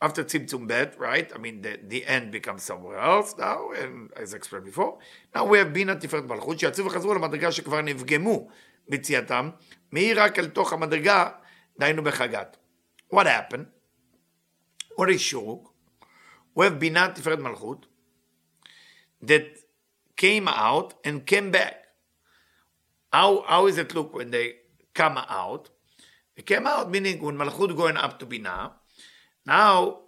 after 0.04 0.24
Tzimtzum 0.24 0.68
Bet, 0.68 0.98
right? 0.98 1.32
I 1.36 1.38
mean, 1.38 1.62
the, 1.62 1.80
the 1.86 2.06
end 2.06 2.32
becomes 2.32 2.63
somewhere 2.63 3.00
else 3.00 3.36
now, 3.38 3.72
and 3.72 4.12
as 4.16 4.34
explained 4.34 4.66
before. 4.66 4.98
Now 5.36 5.46
we 5.46 5.58
have 5.58 5.74
בינה 5.74 5.96
תפארת 5.96 6.24
מלכות, 6.24 6.60
שיצאו 6.60 6.86
וחזרו 6.86 7.13
למדרגה 7.13 7.51
שכבר 7.51 7.82
נפגמו 7.82 8.48
ביציאתם, 8.89 9.50
מאיר 9.92 10.22
רק 10.22 10.39
אל 10.39 10.48
תוך 10.48 10.74
המדרגה, 10.74 11.30
דהיינו 11.80 12.04
בחגת. 12.04 12.58
What 13.13 13.25
happened? 13.25 13.66
What 15.00 15.10
is 15.10 15.22
shuruk? 15.22 15.70
We 16.58 16.66
have 16.66 16.80
בינה 16.80 17.13
תפארת 17.13 17.39
מלכות, 17.39 17.86
that 19.24 19.60
came 20.18 20.48
out 20.48 20.94
and 21.04 21.25
came 21.25 21.51
back. 21.51 21.75
How, 23.12 23.44
how 23.48 23.68
is 23.68 23.78
it 23.78 23.94
look 23.96 24.13
when 24.13 24.32
they 24.32 24.56
come 24.94 25.18
out? 25.18 25.70
They 26.36 26.44
came 26.44 26.68
out 26.68 26.89
meaning 26.92 27.22
when 27.22 27.38
Malchut 27.38 27.75
going 27.75 27.98
up 27.98 28.20
to 28.20 28.25
Binah. 28.25 28.72
Now, 29.46 30.00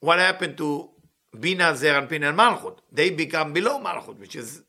what 0.00 0.18
happened 0.18 0.56
to 0.58 0.90
Bina, 1.38 1.74
Zer, 1.76 1.96
and 1.98 2.08
Pin 2.08 2.24
and 2.24 2.38
Malchut? 2.38 2.78
They 2.92 3.10
become 3.10 3.52
below 3.52 3.80
Malchut, 3.80 4.18
which 4.18 4.36
is 4.36 4.62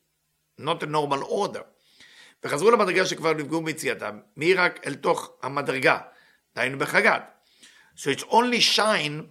not 0.58 0.84
a 0.84 0.86
normal 0.86 1.24
order. 1.24 1.66
וחזרו 2.44 2.72
למדרגה 2.72 3.06
שכבר 3.06 3.34
נפגעו 3.34 3.62
מיציאתם, 3.62 4.20
מי 4.38 4.54
רק 4.54 4.88
אל 4.88 4.96
תוך 4.96 5.32
המדרגה, 5.44 5.98
דהיינו 6.56 6.78
בחגת. 6.78 7.22
So 7.96 8.10
it's 8.10 8.24
only 8.30 8.60
shine 8.60 9.30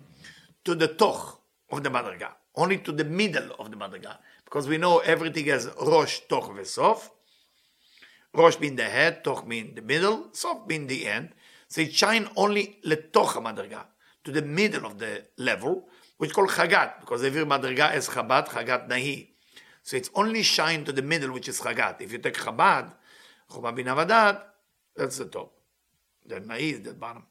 to 0.64 0.74
the 0.74 0.88
toch 0.88 1.40
of 1.70 1.82
the 1.82 1.90
madriga, 1.90 2.30
only 2.56 2.78
to 2.78 2.92
the 2.92 3.04
middle 3.04 3.50
of 3.58 3.70
the 3.70 3.76
madriga, 3.76 4.18
because 4.44 4.66
we 4.66 4.78
know 4.78 4.98
everything 4.98 5.46
has 5.46 5.68
rosh, 5.80 6.20
toch, 6.28 6.50
vesof. 6.56 7.10
Rosh 8.34 8.56
being 8.56 8.76
the 8.76 8.84
head, 8.84 9.22
toch 9.22 9.46
being 9.46 9.74
the 9.74 9.82
middle, 9.82 10.30
sof 10.32 10.66
being 10.66 10.86
the 10.86 11.06
end. 11.06 11.28
So 11.68 11.82
it 11.82 11.94
shine 11.94 12.28
only 12.36 12.78
letoch 12.84 13.34
madriga, 13.42 13.84
to 14.24 14.32
the 14.32 14.42
middle 14.42 14.86
of 14.86 14.98
the 14.98 15.24
level, 15.38 15.88
which 16.18 16.32
called 16.32 16.48
chagat, 16.50 17.00
because 17.00 17.22
every 17.24 17.44
madriga 17.44 17.94
is 17.94 18.08
chabat, 18.08 18.48
chagat 18.48 18.88
nahi. 18.88 19.28
So 19.82 19.96
it's 19.96 20.10
only 20.14 20.42
shine 20.42 20.84
to 20.84 20.92
the 20.92 21.02
middle, 21.02 21.32
which 21.32 21.48
is 21.48 21.60
chagat. 21.60 22.00
If 22.00 22.12
you 22.12 22.18
take 22.18 22.34
chabad, 22.34 22.92
chuma 23.50 23.74
bin 23.74 23.86
avadat, 23.86 24.40
that's 24.96 25.18
the 25.18 25.26
top. 25.26 25.52
The 26.26 26.40
nahi 26.40 26.72
is 26.72 26.80
the 26.80 26.94
bottom. 26.94 27.26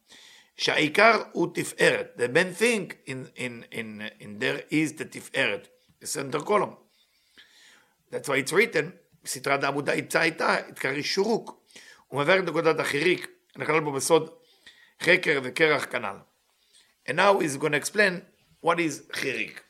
שהעיקר 0.56 1.24
הוא 1.32 1.48
תפארת. 1.54 2.16
The 2.16 2.28
main 2.28 2.54
thing 2.54 2.94
in, 3.08 3.28
in, 3.36 3.66
in, 3.72 4.02
in 4.20 4.40
there 4.40 4.62
is 4.70 4.94
the 4.94 5.06
תפארת, 5.06 5.68
the 6.00 6.08
center 6.08 6.40
column. 6.40 6.78
That's 8.12 8.30
why 8.30 8.38
it's 8.38 8.54
written, 8.54 8.92
בסדרת 9.24 9.64
העמודה 9.64 9.96
יצא 9.96 10.22
איתה, 10.22 10.58
התקרא 10.58 11.02
שורוק. 11.02 11.64
הוא 12.08 12.22
מבאר 12.22 12.40
את 12.40 12.44
נקודת 12.44 12.80
החיריק, 12.80 13.28
נכלל 13.56 13.80
בו 13.80 13.92
בסוד 13.92 14.30
חקר 15.02 15.40
וקרח 15.44 15.86
כנ"ל. 15.86 16.18
And 17.09 17.17
now 17.17 17.39
he's 17.41 17.57
going 17.57 17.73
to 17.73 17.79
explain 17.79 18.23
what 18.61 18.79
is 18.79 19.03
חיריק. 19.11 19.65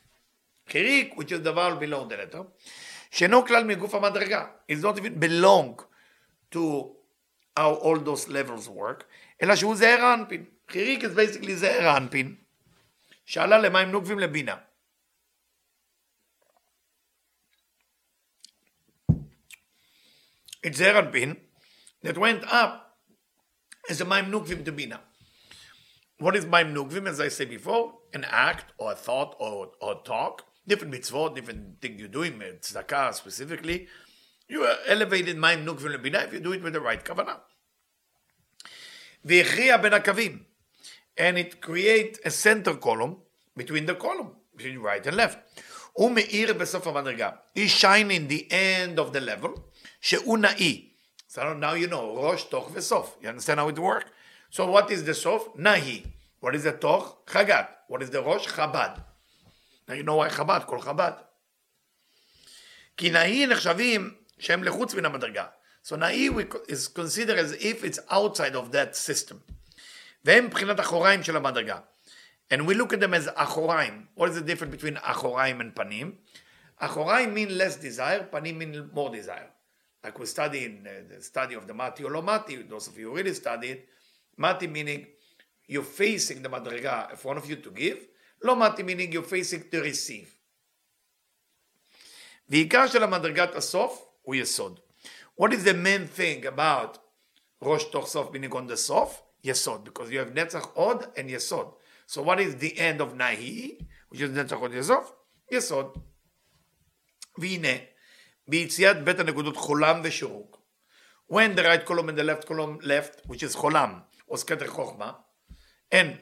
חיריק, 0.68 1.16
which 1.16 1.30
is 1.30 1.40
the 1.42 1.52
vowel 1.52 1.76
below 1.76 2.04
the 2.04 2.16
letter, 2.16 2.42
שאינו 3.10 3.46
כלל 3.46 3.64
מגוף 3.64 3.94
המדרגה. 3.94 4.46
It's 4.68 4.82
not 4.82 4.98
even 4.98 5.18
belong 5.18 5.78
to 6.50 6.90
how 7.56 7.74
all 7.74 7.98
those 7.98 8.28
levels 8.28 8.68
work, 8.68 9.04
אלא 9.42 9.56
שהוא 9.56 9.76
זעיר 9.76 10.04
האנפין. 10.04 10.44
חיריק 10.68 11.04
is 11.04 11.14
basically 11.16 11.52
זעיר 11.54 11.88
האנפין, 11.88 12.36
שעלה 13.26 13.58
למים 13.58 13.90
נוקבים 13.90 14.18
לבינה. 14.18 14.56
It's 20.66 20.76
זעיר 20.76 20.96
האנפין 20.96 21.34
that 22.04 22.16
went 22.16 22.44
up 22.44 22.70
as 23.90 24.00
a 24.00 24.04
מים 24.04 24.30
נוקבים 24.30 24.64
to 24.66 24.70
בינה. 24.70 25.07
what 26.18 26.34
is 26.36 26.46
my 26.46 26.64
nukvim, 26.64 27.08
as 27.08 27.20
I 27.20 27.28
said 27.28 27.48
before? 27.48 27.94
An 28.12 28.24
act 28.28 28.72
or 28.78 28.92
a 28.92 28.94
thought 28.94 29.36
or, 29.38 29.70
or 29.80 30.02
talk. 30.04 30.44
Different 30.66 30.92
mitzvot, 30.92 31.34
different 31.34 31.80
thing 31.80 31.98
you're 31.98 32.08
doing, 32.08 32.32
tzedakah 32.32 33.14
specifically. 33.14 33.88
You 34.48 34.62
are 34.62 34.76
elevated 34.86 35.36
my 35.36 35.56
nukvim 35.56 35.96
lebina 35.96 36.24
if 36.24 36.32
you 36.32 36.40
do 36.40 36.52
it 36.52 36.62
with 36.62 36.72
the 36.72 36.80
right 36.80 37.02
kavanah. 37.02 37.40
V'echriya 39.26 39.80
ben 39.80 39.92
akavim. 39.92 40.40
And 41.16 41.38
it 41.38 41.60
creates 41.60 42.20
a 42.24 42.30
center 42.30 42.74
column 42.74 43.16
between 43.56 43.86
the 43.86 43.94
column, 43.94 44.30
between 44.56 44.78
right 44.78 45.04
and 45.06 45.16
left. 45.16 45.38
Umeir 45.98 46.48
besof 46.48 46.82
hamadriga. 46.82 47.38
He's 47.54 47.70
shining 47.70 48.28
the 48.28 48.46
end 48.50 48.98
of 48.98 49.12
the 49.12 49.20
level. 49.20 49.64
She'unai. 50.00 50.90
So 51.26 51.54
now 51.54 51.74
you 51.74 51.88
know. 51.88 52.16
Rosh, 52.16 52.44
toch, 52.44 52.72
ve'sof. 52.72 53.10
You 53.20 53.28
understand 53.30 53.60
how 53.60 53.68
it 53.68 53.78
works? 53.78 54.10
So 54.51 54.65
what 54.65 54.89
is 54.91 55.03
the 55.09 55.13
סוף? 55.13 55.47
נאי. 55.55 56.03
What 56.41 56.53
is 56.53 56.63
the 56.63 56.71
תוך? 56.79 57.17
חגת. 57.27 57.75
What 57.89 58.01
is 58.01 58.13
the 58.13 58.19
ראש? 58.19 58.47
חב"ד. 58.47 58.89
Now 59.87 59.93
you 59.93 60.03
know 60.03 60.17
why 60.17 60.29
חב"ד, 60.29 60.61
כל 60.65 60.81
חב"ד. 60.81 61.11
כי 62.97 63.09
נאי 63.09 63.47
נחשבים 63.47 64.13
שהם 64.39 64.63
לחוץ 64.63 64.93
מן 64.93 65.05
המדרגה. 65.05 65.45
So 65.85 65.95
נאי 65.95 66.29
is 66.67 66.87
considered 66.87 67.39
as 67.39 67.53
if 67.59 67.83
it's 67.83 67.99
outside 68.09 68.55
of 68.55 68.71
that 68.71 68.95
system. 68.95 69.35
והם 70.25 70.45
מבחינת 70.45 70.79
אחוריים 70.79 71.23
של 71.23 71.37
המדרגה. 71.37 71.79
And 72.53 72.67
we 72.67 72.73
look 72.73 72.93
at 72.93 72.99
them 72.99 73.13
as 73.13 73.29
אחוריים. 73.35 74.05
What 74.15 74.29
is 74.29 74.35
the 74.35 74.41
difference 74.41 74.75
between 74.75 74.97
אחוריים 75.01 75.61
and 75.61 75.75
פנים? 75.75 76.15
אחוריים 76.77 77.35
mean 77.35 77.57
less 77.57 77.75
desire, 77.75 78.23
פנים 78.29 78.59
mean 78.59 78.95
more 78.95 79.09
desire. 79.09 79.49
Like 80.03 80.19
we 80.19 80.25
study 80.25 80.65
in 80.65 80.85
uh, 80.85 81.13
the 81.13 81.23
study 81.23 81.55
of 81.55 81.65
the 81.65 81.73
mati 81.73 82.03
or 82.03 82.11
lo 82.11 82.21
mati, 82.21 82.57
those 82.63 82.87
of 82.87 82.97
you 82.97 83.09
who 83.09 83.15
really 83.15 83.33
study 83.33 83.69
it, 83.71 83.87
mati 84.38 84.66
meaning 84.66 85.06
you're 85.66 85.82
facing 85.82 86.42
the 86.42 86.48
madriga 86.48 87.10
in 87.10 87.16
front 87.16 87.38
of 87.38 87.48
you 87.50 87.56
to 87.56 87.70
give, 87.70 87.98
lo 88.42 88.54
mati 88.54 88.82
meaning 88.82 89.12
you're 89.12 89.22
facing 89.22 89.62
to 89.70 89.82
receive. 89.82 90.28
ועיקר 92.48 92.86
של 92.86 93.02
המדרגת 93.02 93.54
הסוף 93.54 94.04
הוא 94.22 94.34
יסוד. 94.34 94.80
What 95.40 95.52
is 95.52 95.64
the 95.64 95.74
main 95.74 96.06
thing 96.18 96.46
about 96.46 96.98
ראש 97.62 97.84
תוך 97.84 98.06
סוף 98.06 98.30
meaning 98.30 98.52
on 98.52 98.70
the 98.70 98.76
סוף? 98.76 99.22
יסוד, 99.44 99.88
because 99.88 100.10
you 100.10 100.18
have 100.18 100.34
נצח 100.34 100.64
עוד 100.74 101.02
and 101.02 101.28
יסוד. 101.30 101.74
So 102.06 102.22
what 102.22 102.38
is 102.38 102.62
the 102.62 102.78
end 102.78 103.00
of 103.00 103.14
נהי, 103.14 103.78
which 104.14 104.18
is 104.18 104.30
נצח 104.34 104.56
עוד 104.56 104.74
יסוף? 104.74 105.12
יסוד. 105.50 105.98
והנה, 107.38 107.76
ביציאת 108.48 109.04
בית 109.04 109.18
הנקודות 109.18 109.56
חולם 109.56 110.00
ושורוק. 110.04 110.58
When 111.32 111.54
the 111.54 111.62
right 111.62 111.84
column 111.86 112.08
and 112.08 112.18
the 112.18 112.24
left 112.24 112.46
column 112.46 112.78
left, 112.82 113.26
which 113.26 113.42
is 113.42 113.56
חולם, 113.56 114.00
was 114.30 114.44
כתר 114.46 114.66
חוכמה, 114.66 115.12
and 115.94 116.16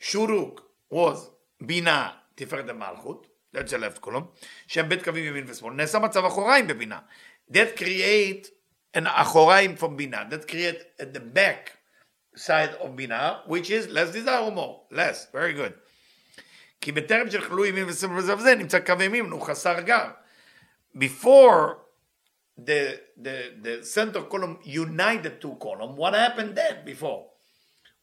שורוק 0.00 0.70
was 0.92 1.18
בינה 1.60 2.10
תפארת 2.34 2.68
המלכות, 2.68 3.26
that's 3.56 3.70
the 3.70 3.78
left 3.78 4.04
column, 4.04 4.44
שהם 4.66 4.88
בית 4.88 5.04
קווים 5.04 5.24
ימין 5.24 5.44
ושמאל, 5.48 5.74
נעשה 5.74 5.98
מצב 5.98 6.24
אחוריים 6.24 6.66
בבינה. 6.66 6.98
That 7.50 7.78
create 7.78 8.46
an 8.96 9.06
אחוריים 9.06 9.74
from 9.80 9.96
בינה, 9.96 10.24
that 10.30 10.50
create 10.50 11.02
at 11.02 11.16
the 11.16 11.36
back 11.36 11.70
side 12.36 12.80
of 12.80 12.86
בינה, 12.96 13.32
which 13.46 13.70
is 13.70 13.88
less 13.88 14.12
desire 14.12 14.40
or 14.40 14.52
more, 14.52 14.86
less, 14.90 15.26
very 15.32 15.52
good. 15.52 15.72
כי 16.80 16.92
בטרם 16.92 17.30
שחלו 17.30 17.64
ימין 17.64 17.84
ושמאל 17.88 18.18
וזה 18.18 18.36
וזה, 18.36 18.54
נמצא 18.54 18.78
קו 18.80 19.02
ימין, 19.02 19.24
הוא 19.30 19.42
חסר 19.42 19.80
גר. 19.80 20.10
Before 20.96 21.87
the, 22.57 22.99
the, 23.17 23.53
the 23.61 23.83
center 23.83 24.21
column 24.23 24.59
unite 24.63 25.23
the 25.23 25.31
two 25.31 25.55
column, 25.59 25.95
what 25.95 26.13
happened 26.13 26.55
then 26.55 26.85
before? 26.85 27.27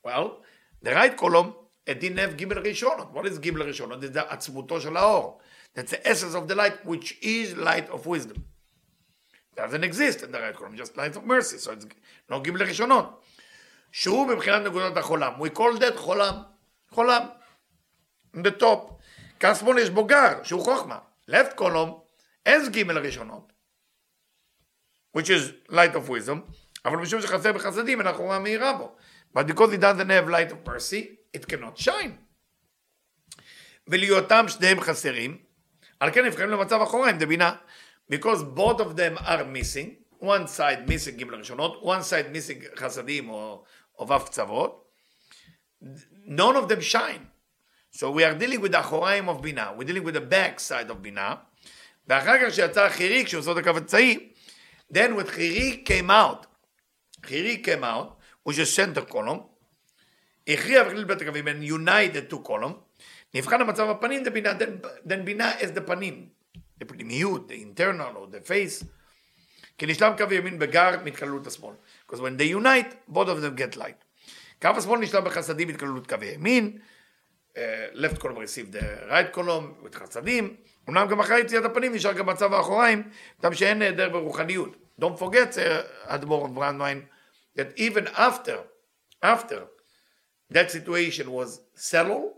Well, 0.04 0.38
the 0.82 0.92
right 0.92 1.16
column, 1.16 1.54
it 1.86 2.00
didn't 2.00 2.18
have 2.18 2.36
גימל 2.36 2.58
ראשונות. 2.58 3.12
What 3.12 3.26
is 3.26 3.38
גימל 3.38 3.62
ראשונות? 3.62 4.02
It's 4.02 4.14
the 4.14 4.32
עצמותו 4.32 4.80
של 4.80 4.96
האור. 4.96 5.40
That's 5.74 5.90
the 5.90 6.08
essence 6.08 6.34
of 6.34 6.48
the 6.48 6.54
light, 6.54 6.84
which 6.84 7.18
is 7.22 7.56
light 7.56 7.88
of 7.90 8.06
wisdom. 8.06 8.44
doesn't 9.56 9.84
exist 9.84 10.22
in 10.22 10.32
the 10.32 10.40
right 10.40 10.54
column, 10.54 10.76
just 10.76 10.96
light 10.96 11.14
of 11.16 11.24
mercy, 11.24 11.58
so 11.58 11.72
it's 11.72 11.86
no 12.28 12.40
גימל 12.40 12.62
ראשונות. 12.62 13.22
שהוא 13.92 14.26
מבחינת 14.26 14.62
נקודת 14.66 14.96
החולם. 14.96 15.32
We 15.40 15.50
call 15.50 15.78
that 15.78 15.96
חולם. 15.96 16.34
חולם. 16.90 17.26
In 18.36 18.40
the 18.40 18.60
top. 18.60 18.92
כאן 19.40 19.54
שמאל 19.54 19.78
יש 19.78 19.90
בו 19.90 20.04
גר, 20.04 20.42
שהוא 20.42 20.64
חוכמה. 20.64 20.98
left 21.30 21.56
column 21.56 21.92
has 22.48 22.70
גימל 22.70 22.98
ראשונות. 22.98 23.52
which 25.14 25.30
is 25.30 25.52
light 25.68 25.94
of 25.94 26.08
wisdom, 26.08 26.52
אבל 26.84 26.96
משום 26.96 27.20
שחסר 27.20 27.52
בחסדים, 27.52 27.98
אין 27.98 28.06
החומה 28.06 28.38
מאירה 28.38 28.72
בו. 28.72 28.96
But 29.34 29.46
because 29.46 29.72
it 29.72 29.80
doesn't 29.80 30.10
have 30.10 30.28
light 30.28 30.52
of 30.52 30.66
mercy, 30.66 31.18
it 31.36 31.46
cannot 31.46 31.78
shine. 31.78 32.16
ולהיותם 33.88 34.48
שניהם 34.48 34.80
חסרים, 34.80 35.38
על 36.00 36.10
כן 36.12 36.24
נבחרים 36.24 36.50
למצב 36.50 36.80
אחוריים, 36.82 37.18
דבינה. 37.18 37.56
Because 38.12 38.42
both 38.56 38.80
of 38.80 38.96
them 38.96 39.18
are 39.18 39.44
missing, 39.44 40.00
one 40.20 40.46
side 40.46 40.88
missing 40.88 41.16
גימל 41.16 41.34
ראשונות, 41.34 41.82
one 41.82 42.02
side 42.02 42.34
missing 42.34 42.80
חסדים 42.80 43.30
או, 43.30 43.64
או 43.98 44.08
ו' 44.08 44.24
קצוות, 44.24 44.90
none 46.26 46.56
of 46.56 46.68
them 46.68 46.80
shine. 46.80 47.26
So 47.92 48.10
we 48.10 48.24
are 48.24 48.34
dealing 48.34 48.60
with 48.60 48.72
the 48.72 48.80
אחוריים 48.80 49.28
of 49.28 49.42
בינה, 49.42 49.72
we're 49.76 49.84
dealing 49.84 50.04
with 50.04 50.14
the 50.14 50.32
back 50.32 50.58
side 50.58 50.90
of 50.90 50.94
בינה, 50.94 51.34
ואחר 52.08 52.36
כך 52.42 52.54
שיצא 52.54 52.88
חיריק, 52.88 53.28
שהוא 53.28 53.40
עושה 53.40 53.52
את 53.52 53.56
הקו 53.56 53.76
הצעי, 53.76 54.32
then 54.95 55.15
when 55.15 55.27
חיריק 55.27 55.85
came 55.85 56.09
out, 56.09 56.45
חיריק 57.21 57.65
came 57.65 57.83
out, 57.83 58.17
which 58.43 58.57
is 58.57 58.73
center 58.73 59.01
column, 59.01 59.39
הכריע 60.47 60.83
וכליל 60.87 61.03
בית 61.03 61.21
הקווים 61.21 61.47
and 61.47 61.63
united 61.63 62.33
two 62.33 62.47
column, 62.47 62.73
נבחן 63.33 63.61
המצב 63.61 63.89
הפנים, 63.89 64.23
the 64.23 64.29
בינה, 64.29 64.53
then, 65.07 65.15
בינה 65.15 65.59
is 65.59 65.77
the 65.77 65.81
פנים, 65.81 66.29
the 66.79 66.85
פנימיות, 66.85 67.51
the 67.51 67.53
internal 67.53 68.15
or 68.15 68.35
the 68.35 68.47
face, 68.49 68.85
כי 69.77 69.85
נשלם 69.85 70.13
קו 70.17 70.33
ימין 70.33 70.59
בגר 70.59 71.03
מהתקללות 71.03 71.47
השמאל. 71.47 71.73
Because 72.07 72.19
when 72.19 72.37
they 72.37 72.63
unite, 72.63 73.13
both 73.13 73.27
of 73.27 73.41
them 73.41 73.55
get 73.59 73.77
light. 73.77 74.03
קו 74.61 74.69
השמאל 74.77 74.99
נשלם 74.99 75.23
בחסדים 75.23 75.67
בהתקללות 75.67 76.07
קו 76.07 76.15
ימין, 76.23 76.77
uh, 77.53 77.57
left 77.93 78.19
column 78.19 78.37
receive 78.37 78.71
the 78.71 79.09
right 79.09 79.37
column, 79.37 79.85
with 79.85 79.95
חסדים, 79.95 80.55
אמנם 80.89 81.07
גם 81.07 81.19
אחרי 81.19 81.39
יציאת 81.39 81.65
הפנים 81.65 81.93
נשאר 81.93 82.13
גם 82.13 82.25
מצב 82.25 82.53
האחוריים, 82.53 83.09
גם 83.43 83.53
שאין 83.53 83.79
נעדר 83.79 84.09
ברוחניות. 84.09 84.84
Don't 85.00 85.18
forget, 85.18 85.56
אדמו"ר 86.06 86.48
ברנדווין, 86.48 87.06
that 87.56 87.72
even 87.76 88.06
after, 88.08 88.58
after 89.22 89.66
that 90.50 90.70
situation 90.70 91.30
was 91.32 91.60
settled, 91.74 92.32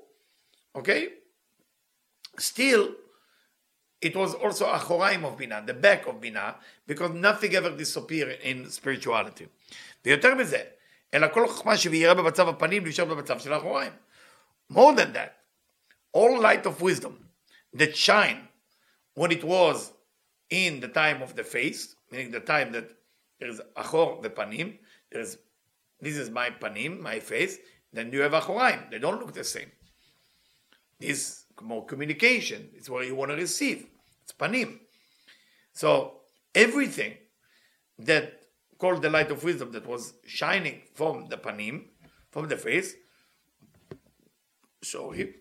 okay, 0.74 1.08
still 2.38 2.94
it 4.00 4.16
was 4.16 4.34
also 4.34 4.66
אחוריים 4.66 5.24
of 5.24 5.36
בינה, 5.36 5.66
the 5.66 5.74
back 5.74 6.06
of 6.06 6.20
בינה, 6.20 6.54
because 6.86 7.10
nothing 7.10 7.54
ever 7.54 7.70
disappear 7.70 8.30
in 8.42 8.70
spirituality. 8.70 9.46
ויותר 10.04 10.34
מזה, 10.34 10.62
אלא 11.14 11.28
כל 11.32 11.48
חוכמה 11.48 11.76
שבירה 11.76 12.14
במצב 12.14 12.48
הפנים 12.48 12.86
נשאר 12.86 13.04
במצב 13.04 13.38
של 13.38 13.52
האחוריים. 13.52 13.92
More 14.72 14.94
than 14.96 15.12
that, 15.12 15.32
all 16.12 16.40
light 16.40 16.66
of 16.66 16.80
wisdom 16.80 17.28
that 17.74 17.96
shine 17.96 18.48
when 19.14 19.30
it 19.30 19.44
was 19.44 19.92
in 20.50 20.80
the 20.80 20.88
time 20.88 21.22
of 21.22 21.36
the 21.36 21.44
face, 21.44 21.94
meaning 22.11 22.31
the 22.31 22.39
time 22.39 22.71
that 22.71 22.91
there 23.39 23.49
is 23.49 23.61
achor 23.77 24.21
the 24.21 24.29
panim, 24.29 24.77
there 25.11 25.21
is 25.21 25.37
this 25.99 26.15
is 26.15 26.29
my 26.29 26.49
panim, 26.49 26.99
my 26.99 27.19
face, 27.19 27.57
then 27.91 28.11
you 28.11 28.21
have 28.21 28.33
achoraim. 28.33 28.91
They 28.91 28.99
don't 28.99 29.19
look 29.19 29.33
the 29.33 29.43
same. 29.43 29.71
This 30.99 31.45
more 31.61 31.85
communication. 31.85 32.69
It's 32.75 32.89
what 32.89 33.05
you 33.05 33.15
want 33.15 33.31
to 33.31 33.37
receive. 33.37 33.87
It's 34.23 34.33
panim. 34.33 34.79
So 35.73 36.21
everything 36.53 37.13
that 37.99 38.41
called 38.77 39.01
the 39.01 39.09
light 39.09 39.31
of 39.31 39.43
wisdom 39.43 39.71
that 39.71 39.87
was 39.87 40.13
shining 40.25 40.81
from 40.93 41.27
the 41.29 41.37
panim, 41.37 41.85
from 42.31 42.47
the 42.47 42.57
face. 42.57 42.93
So 44.83 45.11
he 45.11 45.33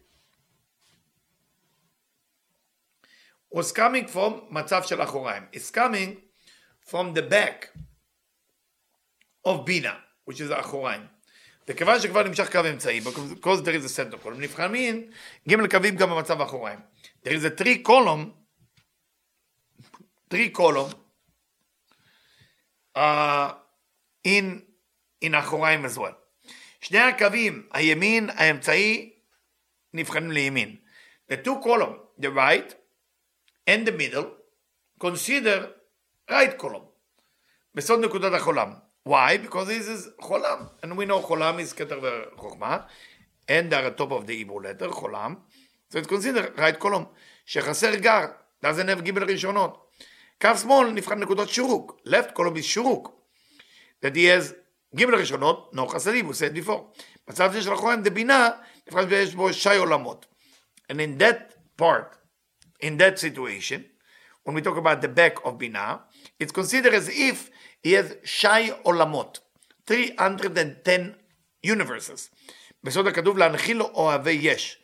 was 3.51 3.73
coming 3.73 4.07
from 4.07 4.43
matzav 4.53 4.87
shel 4.87 4.99
achoraim. 4.99 5.45
It's 5.53 5.71
coming 5.71 6.23
from 6.87 7.15
the 7.15 7.23
back 7.23 7.69
of 9.45 9.65
בינה, 9.65 9.95
which 10.25 10.41
is 10.41 10.53
האחוריים. 10.53 11.07
וכיוון 11.69 12.01
שכבר 12.01 12.23
נמשך 12.23 12.53
קו 12.53 12.61
אמצעי, 12.71 13.01
because 13.01 13.63
there 13.63 13.75
is 13.75 13.85
a 13.85 13.89
center 13.89 14.25
column, 14.25 14.39
נבחנים 14.39 15.11
ג' 15.49 15.71
קווים 15.71 15.97
גם 15.97 16.11
במצב 16.11 16.41
האחוריים. 16.41 16.79
There 17.25 17.33
is 17.33 17.45
a 17.45 17.51
three 17.51 17.83
column, 17.83 18.33
three 20.31 20.51
column, 20.51 20.95
uh, 22.97 23.53
in, 24.25 24.63
in 25.21 25.35
האחוריים 25.35 25.85
as 25.85 25.99
well. 25.99 26.15
שני 26.81 26.99
הקווים, 26.99 27.69
הימין, 27.73 28.31
האמצעי, 28.31 29.13
נבחנים 29.95 30.31
לימין. 30.31 30.77
The 31.33 31.37
two 31.37 31.65
column, 31.65 31.99
the 32.21 32.31
right 32.31 32.75
and 33.67 33.87
the 33.87 33.93
middle, 33.93 34.27
consider 35.01 35.76
right 36.31 36.63
column. 36.63 36.87
בסוד 37.75 38.01
נקודת 38.05 38.33
החולם. 38.33 38.73
Why? 39.09 39.37
Because 39.43 39.69
this 39.69 39.89
is 39.89 40.09
חולם. 40.21 40.67
And 40.83 40.97
we 40.97 41.07
know 41.07 41.21
חולם 41.21 41.59
is 41.59 41.73
כתר 41.73 42.01
וחוכמה. 42.03 42.79
And 43.49 43.71
they 43.71 43.77
are 43.77 43.91
top 43.91 44.11
of 44.11 44.27
the 44.27 44.45
Hebrew 44.45 44.61
letter, 44.61 44.91
חולם. 44.91 45.35
So 45.91 45.99
it's 45.99 46.07
considered 46.07 46.59
right 46.59 46.81
column. 46.81 47.05
שחסר 47.47 47.95
גר, 47.95 48.27
doesn't 48.65 48.89
have 48.89 49.01
גימל 49.01 49.31
ראשונות. 49.31 49.87
קו 50.41 50.51
שמאל 50.63 50.91
נבחן 50.91 51.19
נקודות 51.19 51.49
שורוק. 51.49 52.01
left 52.07 52.37
column 52.37 52.57
is 52.57 52.63
שורוק. 52.63 53.11
That 54.05 54.15
he 54.15 54.27
has 54.27 54.55
גימל 54.95 55.15
ראשונות, 55.15 55.71
no 55.75 55.87
חסדים, 55.89 56.27
הוא 56.27 56.35
said 56.35 56.67
before. 56.67 57.03
מצב 57.29 57.53
של 57.61 57.73
החולם, 57.73 58.03
דבינה, 58.03 58.51
נבחן 58.89 59.09
שיש 59.09 59.35
בו 59.35 59.53
שי 59.53 59.77
עולמות. 59.77 60.27
And 60.93 60.97
in 60.97 61.21
that 61.21 61.55
part, 61.83 62.17
in 62.83 62.97
that 62.99 63.19
situation, 63.19 63.81
when 64.46 64.56
we 64.56 64.62
talk 64.62 64.78
about 64.78 65.02
the 65.02 65.08
back 65.08 65.38
of 65.46 65.58
Binah, 65.58 66.00
it's 66.40 66.52
considered 66.52 66.94
as 66.94 67.10
if 67.10 67.52
he 67.84 67.94
has 67.94 68.16
Shai 68.24 68.70
Olamot, 68.86 69.40
310 69.86 71.16
universes. 71.64 72.30
בסוד 72.84 73.08
הכתוב 73.08 73.38
להנחיל 73.38 73.78
לו 73.78 73.86
אוהבי 73.94 74.40
יש. 74.42 74.78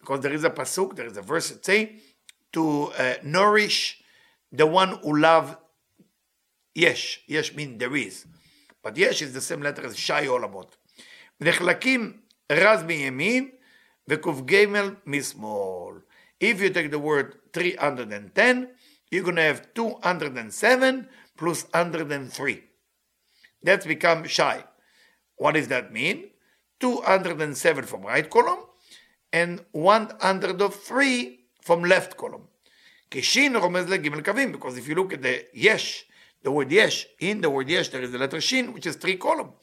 Because 0.00 0.20
there 0.20 0.32
is 0.32 0.44
a 0.44 0.50
pasuk, 0.50 0.96
there 0.96 1.06
is 1.06 1.16
a 1.16 1.22
verse 1.22 1.50
that 1.50 1.64
say, 1.64 1.96
to 2.52 2.92
uh, 2.98 3.14
nourish 3.22 4.02
the 4.50 4.66
one 4.66 4.98
who 5.02 5.16
love 5.18 5.56
יש. 6.76 7.18
יש 7.28 7.54
mean 7.54 7.78
there 7.78 7.94
is. 7.94 8.26
But 8.82 8.96
יש 8.96 9.22
is 9.22 9.34
the 9.34 9.40
same 9.40 9.62
letter 9.62 9.86
as 9.86 9.94
שי 9.94 10.26
עולמות. 10.26 10.76
נחלקים 11.40 12.20
רז 12.52 12.82
מימין 12.82 13.50
וק"ג 14.08 14.66
משמאל. 15.06 15.94
If 16.40 16.60
you 16.60 16.70
take 16.70 16.90
the 16.90 16.98
word 16.98 17.36
310, 17.52 18.68
you're 19.11 19.23
going 19.23 19.35
to 19.37 19.41
have 19.41 19.73
207 19.73 21.07
plus 21.37 21.63
103. 21.71 22.63
That's 23.63 23.85
become 23.85 24.25
Shai. 24.25 24.63
What 25.35 25.53
does 25.53 25.67
that 25.69 25.93
mean? 25.93 26.29
207 26.79 27.85
from 27.85 28.01
right 28.01 28.29
column 28.29 28.59
and 29.33 29.63
103 29.71 31.39
from 31.61 31.83
left 31.83 32.17
column. 32.17 32.47
כשין 33.09 33.55
רומז 33.55 33.87
legimel 33.87 34.21
kavim 34.21 34.51
because 34.51 34.77
if 34.77 34.87
you 34.87 34.95
look 34.95 35.13
at 35.13 35.21
the 35.21 35.45
yesh, 35.53 36.05
the 36.43 36.51
word 36.51 36.71
yesh 36.71 37.07
in 37.19 37.41
the 37.41 37.49
word 37.49 37.69
yesh, 37.69 37.89
there 37.89 38.01
is 38.01 38.11
the 38.11 38.17
letter 38.17 38.41
shin 38.41 38.73
which 38.73 38.85
is 38.85 38.97
three 38.97 39.15
column, 39.15 39.53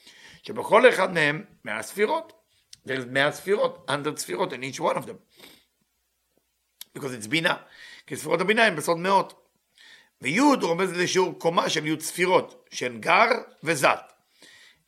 שבכל 0.42 0.90
echad 0.90 1.12
מהם 1.12 1.44
100 1.64 1.82
ספירות. 1.82 2.32
There 2.86 2.98
is 2.98 3.04
100 3.04 3.34
ספירות, 3.34 3.86
100 3.86 4.18
ספירות 4.18 4.52
in 4.52 4.64
each 4.64 4.80
one 4.80 4.96
of 4.96 5.06
them. 5.06 5.18
Because 6.94 7.12
it's 7.12 7.26
bina. 7.26 7.60
כי 8.06 8.16
ספירות 8.16 8.40
הבינה 8.40 8.66
הן 8.66 8.76
בסוד 8.76 8.98
מאות. 8.98 9.44
ויוד 10.20 10.62
רומז 10.62 10.92
לשיעור 10.92 11.38
קומה 11.38 11.70
של 11.70 11.86
יוד 11.86 12.00
ספירות, 12.00 12.68
שהן 12.70 13.00
גר 13.00 13.30
וזת. 13.62 14.12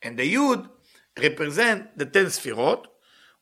And 0.05 0.19
the 0.19 0.23
יוד 0.23 0.67
represent 1.19 1.99
the 1.99 2.05
10 2.19 2.29
ספירות, 2.29 2.87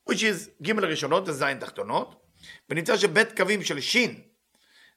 which 0.10 0.14
is 0.14 0.50
ג' 0.62 0.80
ראשונות 0.80 1.30
וז' 1.30 1.44
תחתונות, 1.60 2.26
ונמצא 2.70 2.98
שבית 2.98 3.38
קווים 3.38 3.64
של 3.64 3.82
שין, 3.82 4.22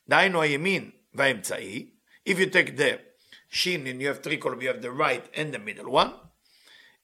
דהיינו 0.09 0.43
הימין 0.43 0.91
והאמצעי, 1.15 1.91
if 2.29 2.33
you 2.33 2.47
take 2.53 2.77
the 2.79 3.09
שין 3.51 3.87
and 3.87 4.01
you 4.03 4.07
have 4.07 4.23
three 4.27 4.37
columns, 4.37 4.63
you 4.63 4.69
have 4.69 4.83
the 4.83 4.91
right 4.91 5.35
and 5.35 5.55
the 5.55 5.59
middle 5.59 5.93
one, 5.93 6.11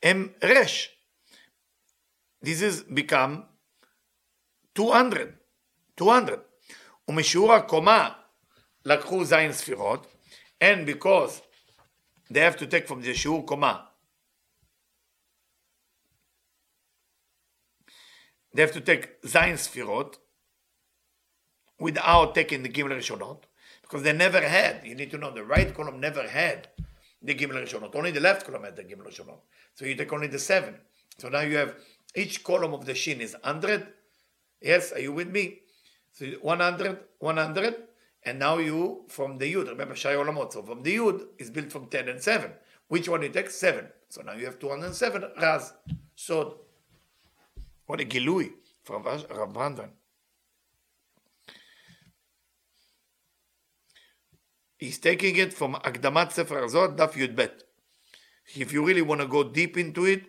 הם 0.02 0.28
רש. 0.44 0.90
This 2.44 2.60
is 2.60 2.82
become 2.82 3.44
200. 4.74 5.38
200. 5.96 6.53
ומשיעור 7.07 7.53
הקומה 7.53 8.09
לקחו 8.85 9.25
זין 9.25 9.53
ספירות, 9.53 10.15
and 10.63 10.85
because 10.85 11.41
they 12.31 12.39
have 12.39 12.57
to 12.57 12.65
take 12.65 12.88
from 12.88 13.01
the 13.01 13.13
שיעור 13.13 13.47
קומה, 13.47 13.85
they 18.55 18.62
have 18.62 18.73
to 18.73 18.81
take 18.81 19.07
זין 19.23 19.57
ספירות, 19.57 20.17
without 21.81 22.35
taking 22.35 22.63
the 22.63 22.67
גימל 22.67 22.93
ראשונות, 22.93 23.45
because 23.83 24.03
they 24.03 24.13
never 24.13 24.41
had, 24.41 24.85
you 24.85 24.95
need 24.95 25.12
to 25.12 25.17
know, 25.17 25.31
the 25.31 25.43
right 25.43 25.73
column 25.73 25.99
never 25.99 26.27
had 26.27 26.67
the 27.23 27.33
גימל 27.33 27.57
ראשונות, 27.57 27.95
only 27.95 28.12
the 28.12 28.19
left 28.19 28.45
column 28.45 28.63
had 28.63 28.75
the 28.75 28.83
גימל 28.83 29.05
ראשונות, 29.05 29.41
so 29.75 29.85
you 29.85 29.95
take 29.95 30.13
only 30.13 30.27
the 30.27 30.39
seven, 30.39 30.75
so 31.17 31.29
now 31.29 31.41
you 31.41 31.57
have, 31.57 31.75
each 32.15 32.43
column 32.43 32.73
of 32.73 32.85
the 32.85 32.95
shin 32.95 33.21
is 33.21 33.35
100, 33.43 33.88
yes, 34.62 34.91
are 34.91 34.99
you 34.99 35.13
with 35.13 35.29
me? 35.29 35.62
So 36.14 36.27
100, 36.27 36.98
100, 37.18 37.74
and 38.24 38.38
now 38.38 38.59
you 38.59 39.05
from 39.09 39.37
the 39.37 39.53
Yud. 39.53 39.68
Remember 39.68 39.96
Shai 39.96 40.14
Olamot. 40.14 40.53
So 40.53 40.62
from 40.62 40.83
the 40.83 40.96
Yud 40.96 41.27
is 41.38 41.50
built 41.50 41.72
from 41.72 41.88
10 41.88 42.09
and 42.09 42.22
7. 42.22 42.53
Which 42.87 43.09
one 43.09 43.22
you 43.22 43.31
take? 43.31 43.50
7. 43.50 43.87
So 44.09 44.22
now 44.22 44.33
you 44.35 44.44
have 44.44 44.61
207 44.61 45.24
Raz. 45.42 45.72
So 46.14 46.61
what 47.87 48.00
a 48.00 48.05
Gilui 48.05 48.53
from 48.85 49.03
Rav 49.03 49.27
Brandwein. 49.53 49.90
He's 54.79 54.98
taking 54.98 55.37
it 55.37 55.53
from 55.53 55.74
Akdamat 55.74 56.31
Sefer 56.31 56.62
Azot, 56.62 56.96
Daf 56.96 57.14
Yud 57.14 57.35
Bet. 57.35 57.64
If 58.55 58.72
you 58.72 58.87
really 58.87 59.03
want 59.03 59.20
to 59.20 59.27
go 59.27 59.42
deep 59.42 59.77
into 59.77 60.05
it, 60.05 60.22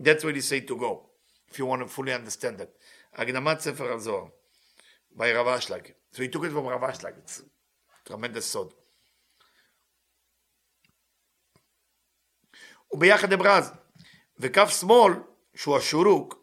that's 0.00 0.24
where 0.24 0.32
he 0.32 0.40
say 0.40 0.60
to 0.60 0.76
go. 0.76 1.10
If 1.50 1.58
you 1.58 1.66
want 1.66 1.82
to 1.82 1.88
fully 1.88 2.14
understand 2.14 2.60
it. 2.62 2.74
Akdamat 3.18 3.60
Sefer 3.60 3.92
Azor 3.92 4.30
by 5.18 5.32
Rav 5.32 5.46
Ashlag. 5.46 5.92
So 6.12 6.22
he 6.22 6.28
took 6.28 6.44
it 6.44 6.52
from 6.52 6.66
Rav 6.66 6.80
Ashlag. 6.80 7.18
It's 7.18 7.42
tremendous 8.06 8.46
סוד. 8.46 8.72
וביחד 12.92 13.32
הם 13.32 13.42
רז. 13.42 13.72
וכף 14.38 14.70
שמאל, 14.80 15.12
שהוא 15.54 15.76
השורוק, 15.76 16.34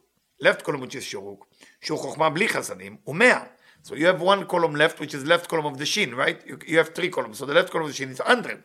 left 0.43 0.61
column 0.61 0.81
which 0.81 0.95
is 0.95 1.01
שורוק, 1.01 1.47
שהוא 1.81 1.99
חוכמה 1.99 2.29
בלי 2.29 2.47
חסדים, 2.47 2.97
הוא 3.03 3.15
100. 3.15 3.47
So 3.83 3.93
you 3.95 4.05
have 4.07 4.19
one 4.19 4.45
column 4.47 4.75
left, 4.75 4.99
which 4.99 5.13
is 5.13 5.23
left 5.25 5.47
column 5.47 5.67
of 5.67 5.77
the 5.77 5.85
shin, 5.85 6.15
right? 6.15 6.41
You, 6.45 6.57
you 6.65 6.77
have 6.79 6.89
three 6.95 7.09
columns. 7.09 7.37
So 7.37 7.45
the 7.45 7.53
left 7.53 7.69
column 7.71 7.85
of 7.85 7.91
the 7.91 7.97
shin 7.97 8.09
is 8.09 8.19
100. 8.19 8.63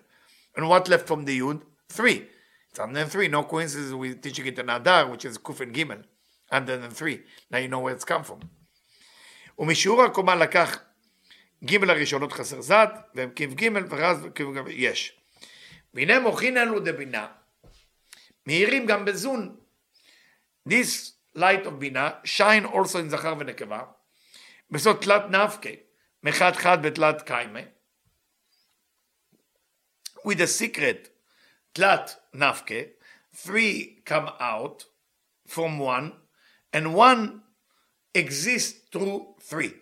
And 0.56 0.66
what 0.66 0.88
left 0.88 1.06
from 1.06 1.26
the 1.26 1.38
yud? 1.38 1.60
3. 1.90 2.26
It's 2.70 2.78
103. 2.78 3.28
No 3.28 3.42
coincidence 3.44 3.92
we're 3.92 4.14
teaching 4.14 4.46
it 4.46 4.58
in 4.58 4.70
Adar, 4.70 5.10
which 5.10 5.26
is 5.26 5.36
Kuf 5.36 5.60
and 5.60 5.74
Gimel. 5.74 6.02
103. 6.48 7.20
Now 7.50 7.58
you 7.58 7.68
know 7.68 7.80
where 7.80 7.92
it's 7.92 8.06
come 8.06 8.24
from. 8.24 8.40
ומשיעור 9.60 10.02
הקומה 10.02 10.34
לקח 10.34 10.78
ג' 11.64 11.90
הראשונות 11.90 12.32
חסר 12.32 12.60
זת, 12.60 12.90
והם 13.14 13.30
כ"ג 13.36 13.68
ורז 13.90 14.18
וכ"ג 14.22 14.62
יש. 14.68 15.20
והנה 15.94 16.20
מוכין 16.20 16.58
אלו 16.58 16.80
דבינה, 16.80 17.26
מאירים 18.46 18.86
גם 18.86 19.04
בזון. 19.04 19.56
This 20.68 21.12
light 21.36 21.66
of 21.66 21.70
בינה 21.70 22.10
shine 22.24 22.66
also 22.66 22.96
in 22.96 23.08
זכר 23.08 23.34
ונקבה, 23.38 23.82
בסוד 24.70 24.96
תלת 25.00 25.22
נפקה, 25.30 25.70
מחד 26.22 26.52
חד 26.52 26.86
בתלת 26.86 27.22
קיימה. 27.22 27.60
With 30.18 30.38
a 30.38 30.60
secret 30.60 31.08
תלת 31.72 32.16
נפקה, 32.34 32.74
three 33.34 34.08
come 34.08 34.28
out 34.40 34.84
from 35.48 35.78
one, 35.78 36.10
and 36.76 36.94
one 36.94 37.49
exists 38.13 38.79
through 38.91 39.35
three. 39.41 39.73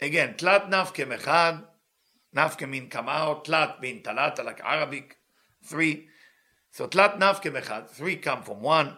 Again, 0.00 0.34
tlat 0.34 0.68
nafke 0.70 1.06
mechad, 1.06 1.64
nafke 2.34 2.68
mean 2.68 2.88
come 2.88 3.08
out, 3.08 3.46
tlat 3.46 3.80
mean 3.80 4.02
talata 4.02 4.44
like 4.44 4.60
Arabic, 4.62 5.16
three. 5.64 6.08
So 6.70 6.86
tlat 6.86 7.18
nafke 7.18 7.50
mechad, 7.50 7.88
three 7.88 8.16
come 8.16 8.42
from 8.42 8.60
one, 8.60 8.96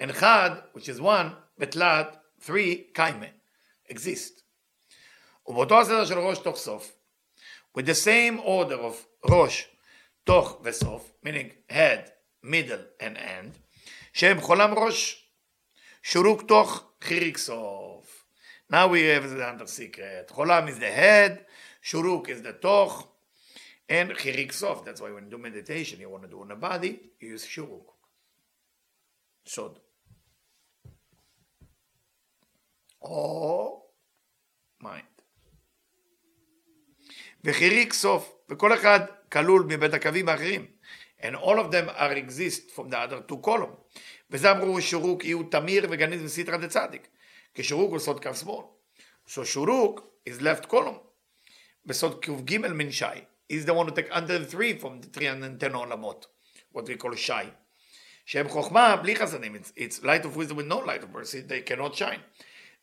and 0.00 0.14
chad, 0.14 0.62
which 0.72 0.88
is 0.88 1.00
one, 1.00 1.36
betlat, 1.60 2.16
three 2.40 2.88
kaime, 2.94 3.30
exist. 3.88 4.42
ובאותו 5.48 5.80
הסדר 5.80 6.04
של 6.04 6.18
ראש 6.18 6.38
תוך 6.38 6.56
סוף, 6.56 6.92
with 7.78 7.86
the 7.86 7.94
same 7.94 8.40
order 8.40 8.80
of 8.80 9.30
ראש, 9.30 9.68
תוך 10.24 10.60
וסוף, 10.64 11.12
meaning 11.24 11.50
head, 11.70 12.10
middle 12.44 13.02
and 13.02 13.16
end, 13.16 13.58
שהם 14.12 14.40
חולם 14.40 14.74
ראש, 14.78 15.19
תוך 16.47 16.91
חיריק 17.01 17.37
סוף. 17.37 18.25
Now 18.71 18.87
we 18.87 19.01
have 19.01 19.29
the 19.29 19.49
under 19.49 19.67
secret. 19.67 20.31
חולם 20.31 20.67
is 20.67 20.79
the 20.79 20.91
head, 20.91 21.45
shuruk 21.83 22.29
is 22.29 22.41
the 22.41 22.53
toch, 22.61 23.07
and 23.89 24.11
chirik 24.17 24.53
sof. 24.53 24.85
That's 24.85 25.01
why 25.01 25.11
when 25.11 25.25
you 25.25 25.31
do 25.31 25.37
meditation, 25.37 25.99
you 25.99 26.09
want 26.09 26.23
to 26.23 26.29
do 26.29 26.39
on 26.41 26.47
the 26.47 26.55
body, 26.55 26.99
you 27.19 27.29
use 27.29 27.45
shuruk. 27.45 27.91
סוד. 29.47 29.79
או 33.01 33.89
מיינד. 34.81 35.21
וחיריק 37.43 37.93
סוף, 37.93 38.35
וכל 38.49 38.73
אחד 38.73 38.99
כלול 39.31 39.65
מבית 39.69 39.93
הקווים 39.93 40.29
האחרים. 40.29 40.65
And 41.20 41.34
all 41.34 41.58
of 41.58 41.70
them 41.70 41.88
are 41.96 42.12
exist 42.12 42.70
from 42.70 42.90
the 42.90 42.98
other 42.98 43.20
two 43.32 43.46
column. 43.46 43.76
וזה 44.30 44.50
אמרו 44.50 44.82
שורוק 44.82 45.24
יהיו 45.24 45.42
תמיר 45.42 45.86
וגניז 45.90 46.22
וסיטרא 46.22 46.56
דצדיק. 46.56 47.08
כי 47.54 47.62
שורוק 47.62 47.90
הוא 47.90 47.98
סוד 47.98 48.22
קו 48.22 48.34
שמאל. 48.34 48.64
So 49.28 49.44
שורוק 49.44 50.00
is 50.28 50.42
left 50.42 50.70
column. 50.70 50.98
בסוד 51.86 52.24
ק"ג 52.24 52.58
מן 52.58 52.90
שי. 52.90 53.04
is 53.52 53.64
the 53.64 53.72
one 53.72 53.86
who 53.86 53.94
take 53.94 54.10
under 54.10 54.38
the 54.38 54.56
three 54.56 54.74
from 54.80 55.00
the 55.00 55.18
310 55.18 55.74
עולמות. 55.74 56.26
what 56.74 56.80
we 56.80 57.02
call 57.04 57.16
שי. 57.16 57.32
שהם 58.26 58.48
חוכמה 58.48 58.96
בלי 58.96 59.16
חסדים. 59.16 59.54
It's, 59.54 59.72
it's 59.76 60.02
light 60.02 60.24
of 60.24 60.36
wisdom 60.36 60.56
with 60.56 60.66
no 60.66 60.78
light 60.78 61.02
of 61.02 61.10
mercy. 61.12 61.40
they 61.40 61.62
cannot 61.70 61.94
shine. 61.94 62.20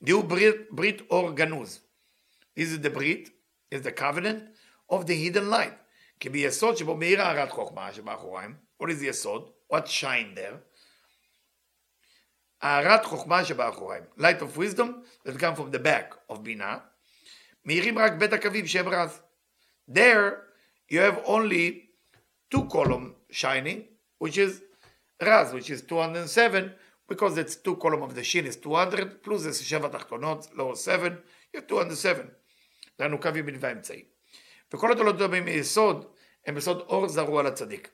דהו 0.02 0.24
ברית, 0.24 0.56
ברית 0.72 1.02
אור 1.10 1.32
גנוז. 1.32 1.80
is 2.60 2.74
it 2.78 2.84
the 2.84 2.90
ברית? 2.90 3.30
is 3.76 3.82
the 3.82 3.92
covenant 3.92 4.44
of 4.90 5.06
the 5.08 5.16
hidden 5.16 5.50
light. 5.50 5.74
כי 6.20 6.30
ביסוד 6.30 6.78
שבו 6.78 6.98
מאיר 6.98 7.22
הארת 7.22 7.52
חוכמה 7.52 7.94
שבאחוריים. 7.94 8.56
what 8.84 8.86
is 8.86 9.04
יסוד? 9.04 9.52
what 9.74 9.88
shine 9.88 10.38
there? 10.38 10.74
הארת 12.62 13.06
חוכמה 13.06 13.46
שבאחוריים, 13.46 14.04
light 14.18 14.42
of 14.42 14.58
wisdom 14.58 14.88
that 15.26 15.38
come 15.40 15.56
from 15.56 15.76
the 15.76 15.80
back 15.80 16.34
of 16.34 16.40
בינה, 16.40 16.78
מאירים 17.66 18.00
רק 18.00 18.14
בית 18.14 18.34
הקווים 18.34 18.68
שהם 18.68 18.88
רז. 18.88 19.22
There 19.92 20.32
you 20.92 21.00
have 21.00 21.26
only 21.26 21.90
two 22.54 22.64
column 22.70 23.16
shining, 23.32 23.80
which 24.20 24.38
is 24.38 24.62
רז, 25.24 25.54
which 25.54 25.70
is 25.70 25.82
207, 25.82 26.72
because 27.08 27.38
it's 27.38 27.56
two 27.56 27.76
column 27.76 28.02
of 28.02 28.16
the 28.16 28.24
shin 28.24 28.46
is 28.46 28.56
200, 28.56 29.24
plus 29.24 29.38
זה 29.38 29.66
שבע 29.66 29.88
תחתונות, 29.88 30.48
לא 30.54 30.76
7, 30.76 31.08
you 31.56 31.60
have 31.60 31.68
207. 31.68 32.28
לנו 33.00 33.22
קווים 33.22 33.46
בין 33.46 33.56
והאמצעי. 33.60 34.04
וכל 34.74 34.92
התולות 34.92 35.22
הבאים 35.22 35.46
מיסוד, 35.46 36.06
הם 36.46 36.58
יסוד 36.58 36.80
אור 36.80 37.08
זרוע 37.08 37.44
לצדיק. 37.44 37.90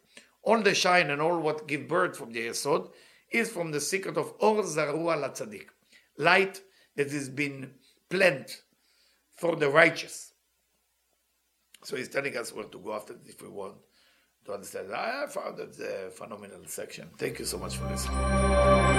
All 0.47 0.63
the 0.63 0.73
shine 0.73 1.09
and 1.09 1.21
all 1.21 1.39
what 1.41 1.67
give 1.67 1.87
birth 1.87 2.15
from 2.17 2.31
the 2.33 2.39
יסוד, 2.51 2.91
is 3.31 3.49
from 3.49 3.71
the 3.71 3.79
secret 3.79 4.17
of 4.17 4.33
Or 4.39 4.63
Zarua 4.63 5.15
Latzadik, 5.15 5.67
light 6.17 6.61
that 6.95 7.11
has 7.11 7.29
been 7.29 7.71
planted 8.09 8.55
for 9.37 9.55
the 9.55 9.69
righteous. 9.69 10.33
So 11.83 11.95
he's 11.95 12.09
telling 12.09 12.35
us 12.35 12.53
where 12.53 12.65
to 12.65 12.79
go 12.79 12.93
after 12.93 13.15
if 13.25 13.41
we 13.41 13.47
want 13.47 13.75
to 14.45 14.53
understand. 14.53 14.93
I 14.93 15.27
found 15.27 15.57
that 15.57 15.79
a 15.79 16.09
phenomenal 16.11 16.65
section. 16.65 17.09
Thank 17.17 17.39
you 17.39 17.45
so 17.45 17.57
much 17.57 17.77
for 17.77 17.85
listening. 17.87 18.92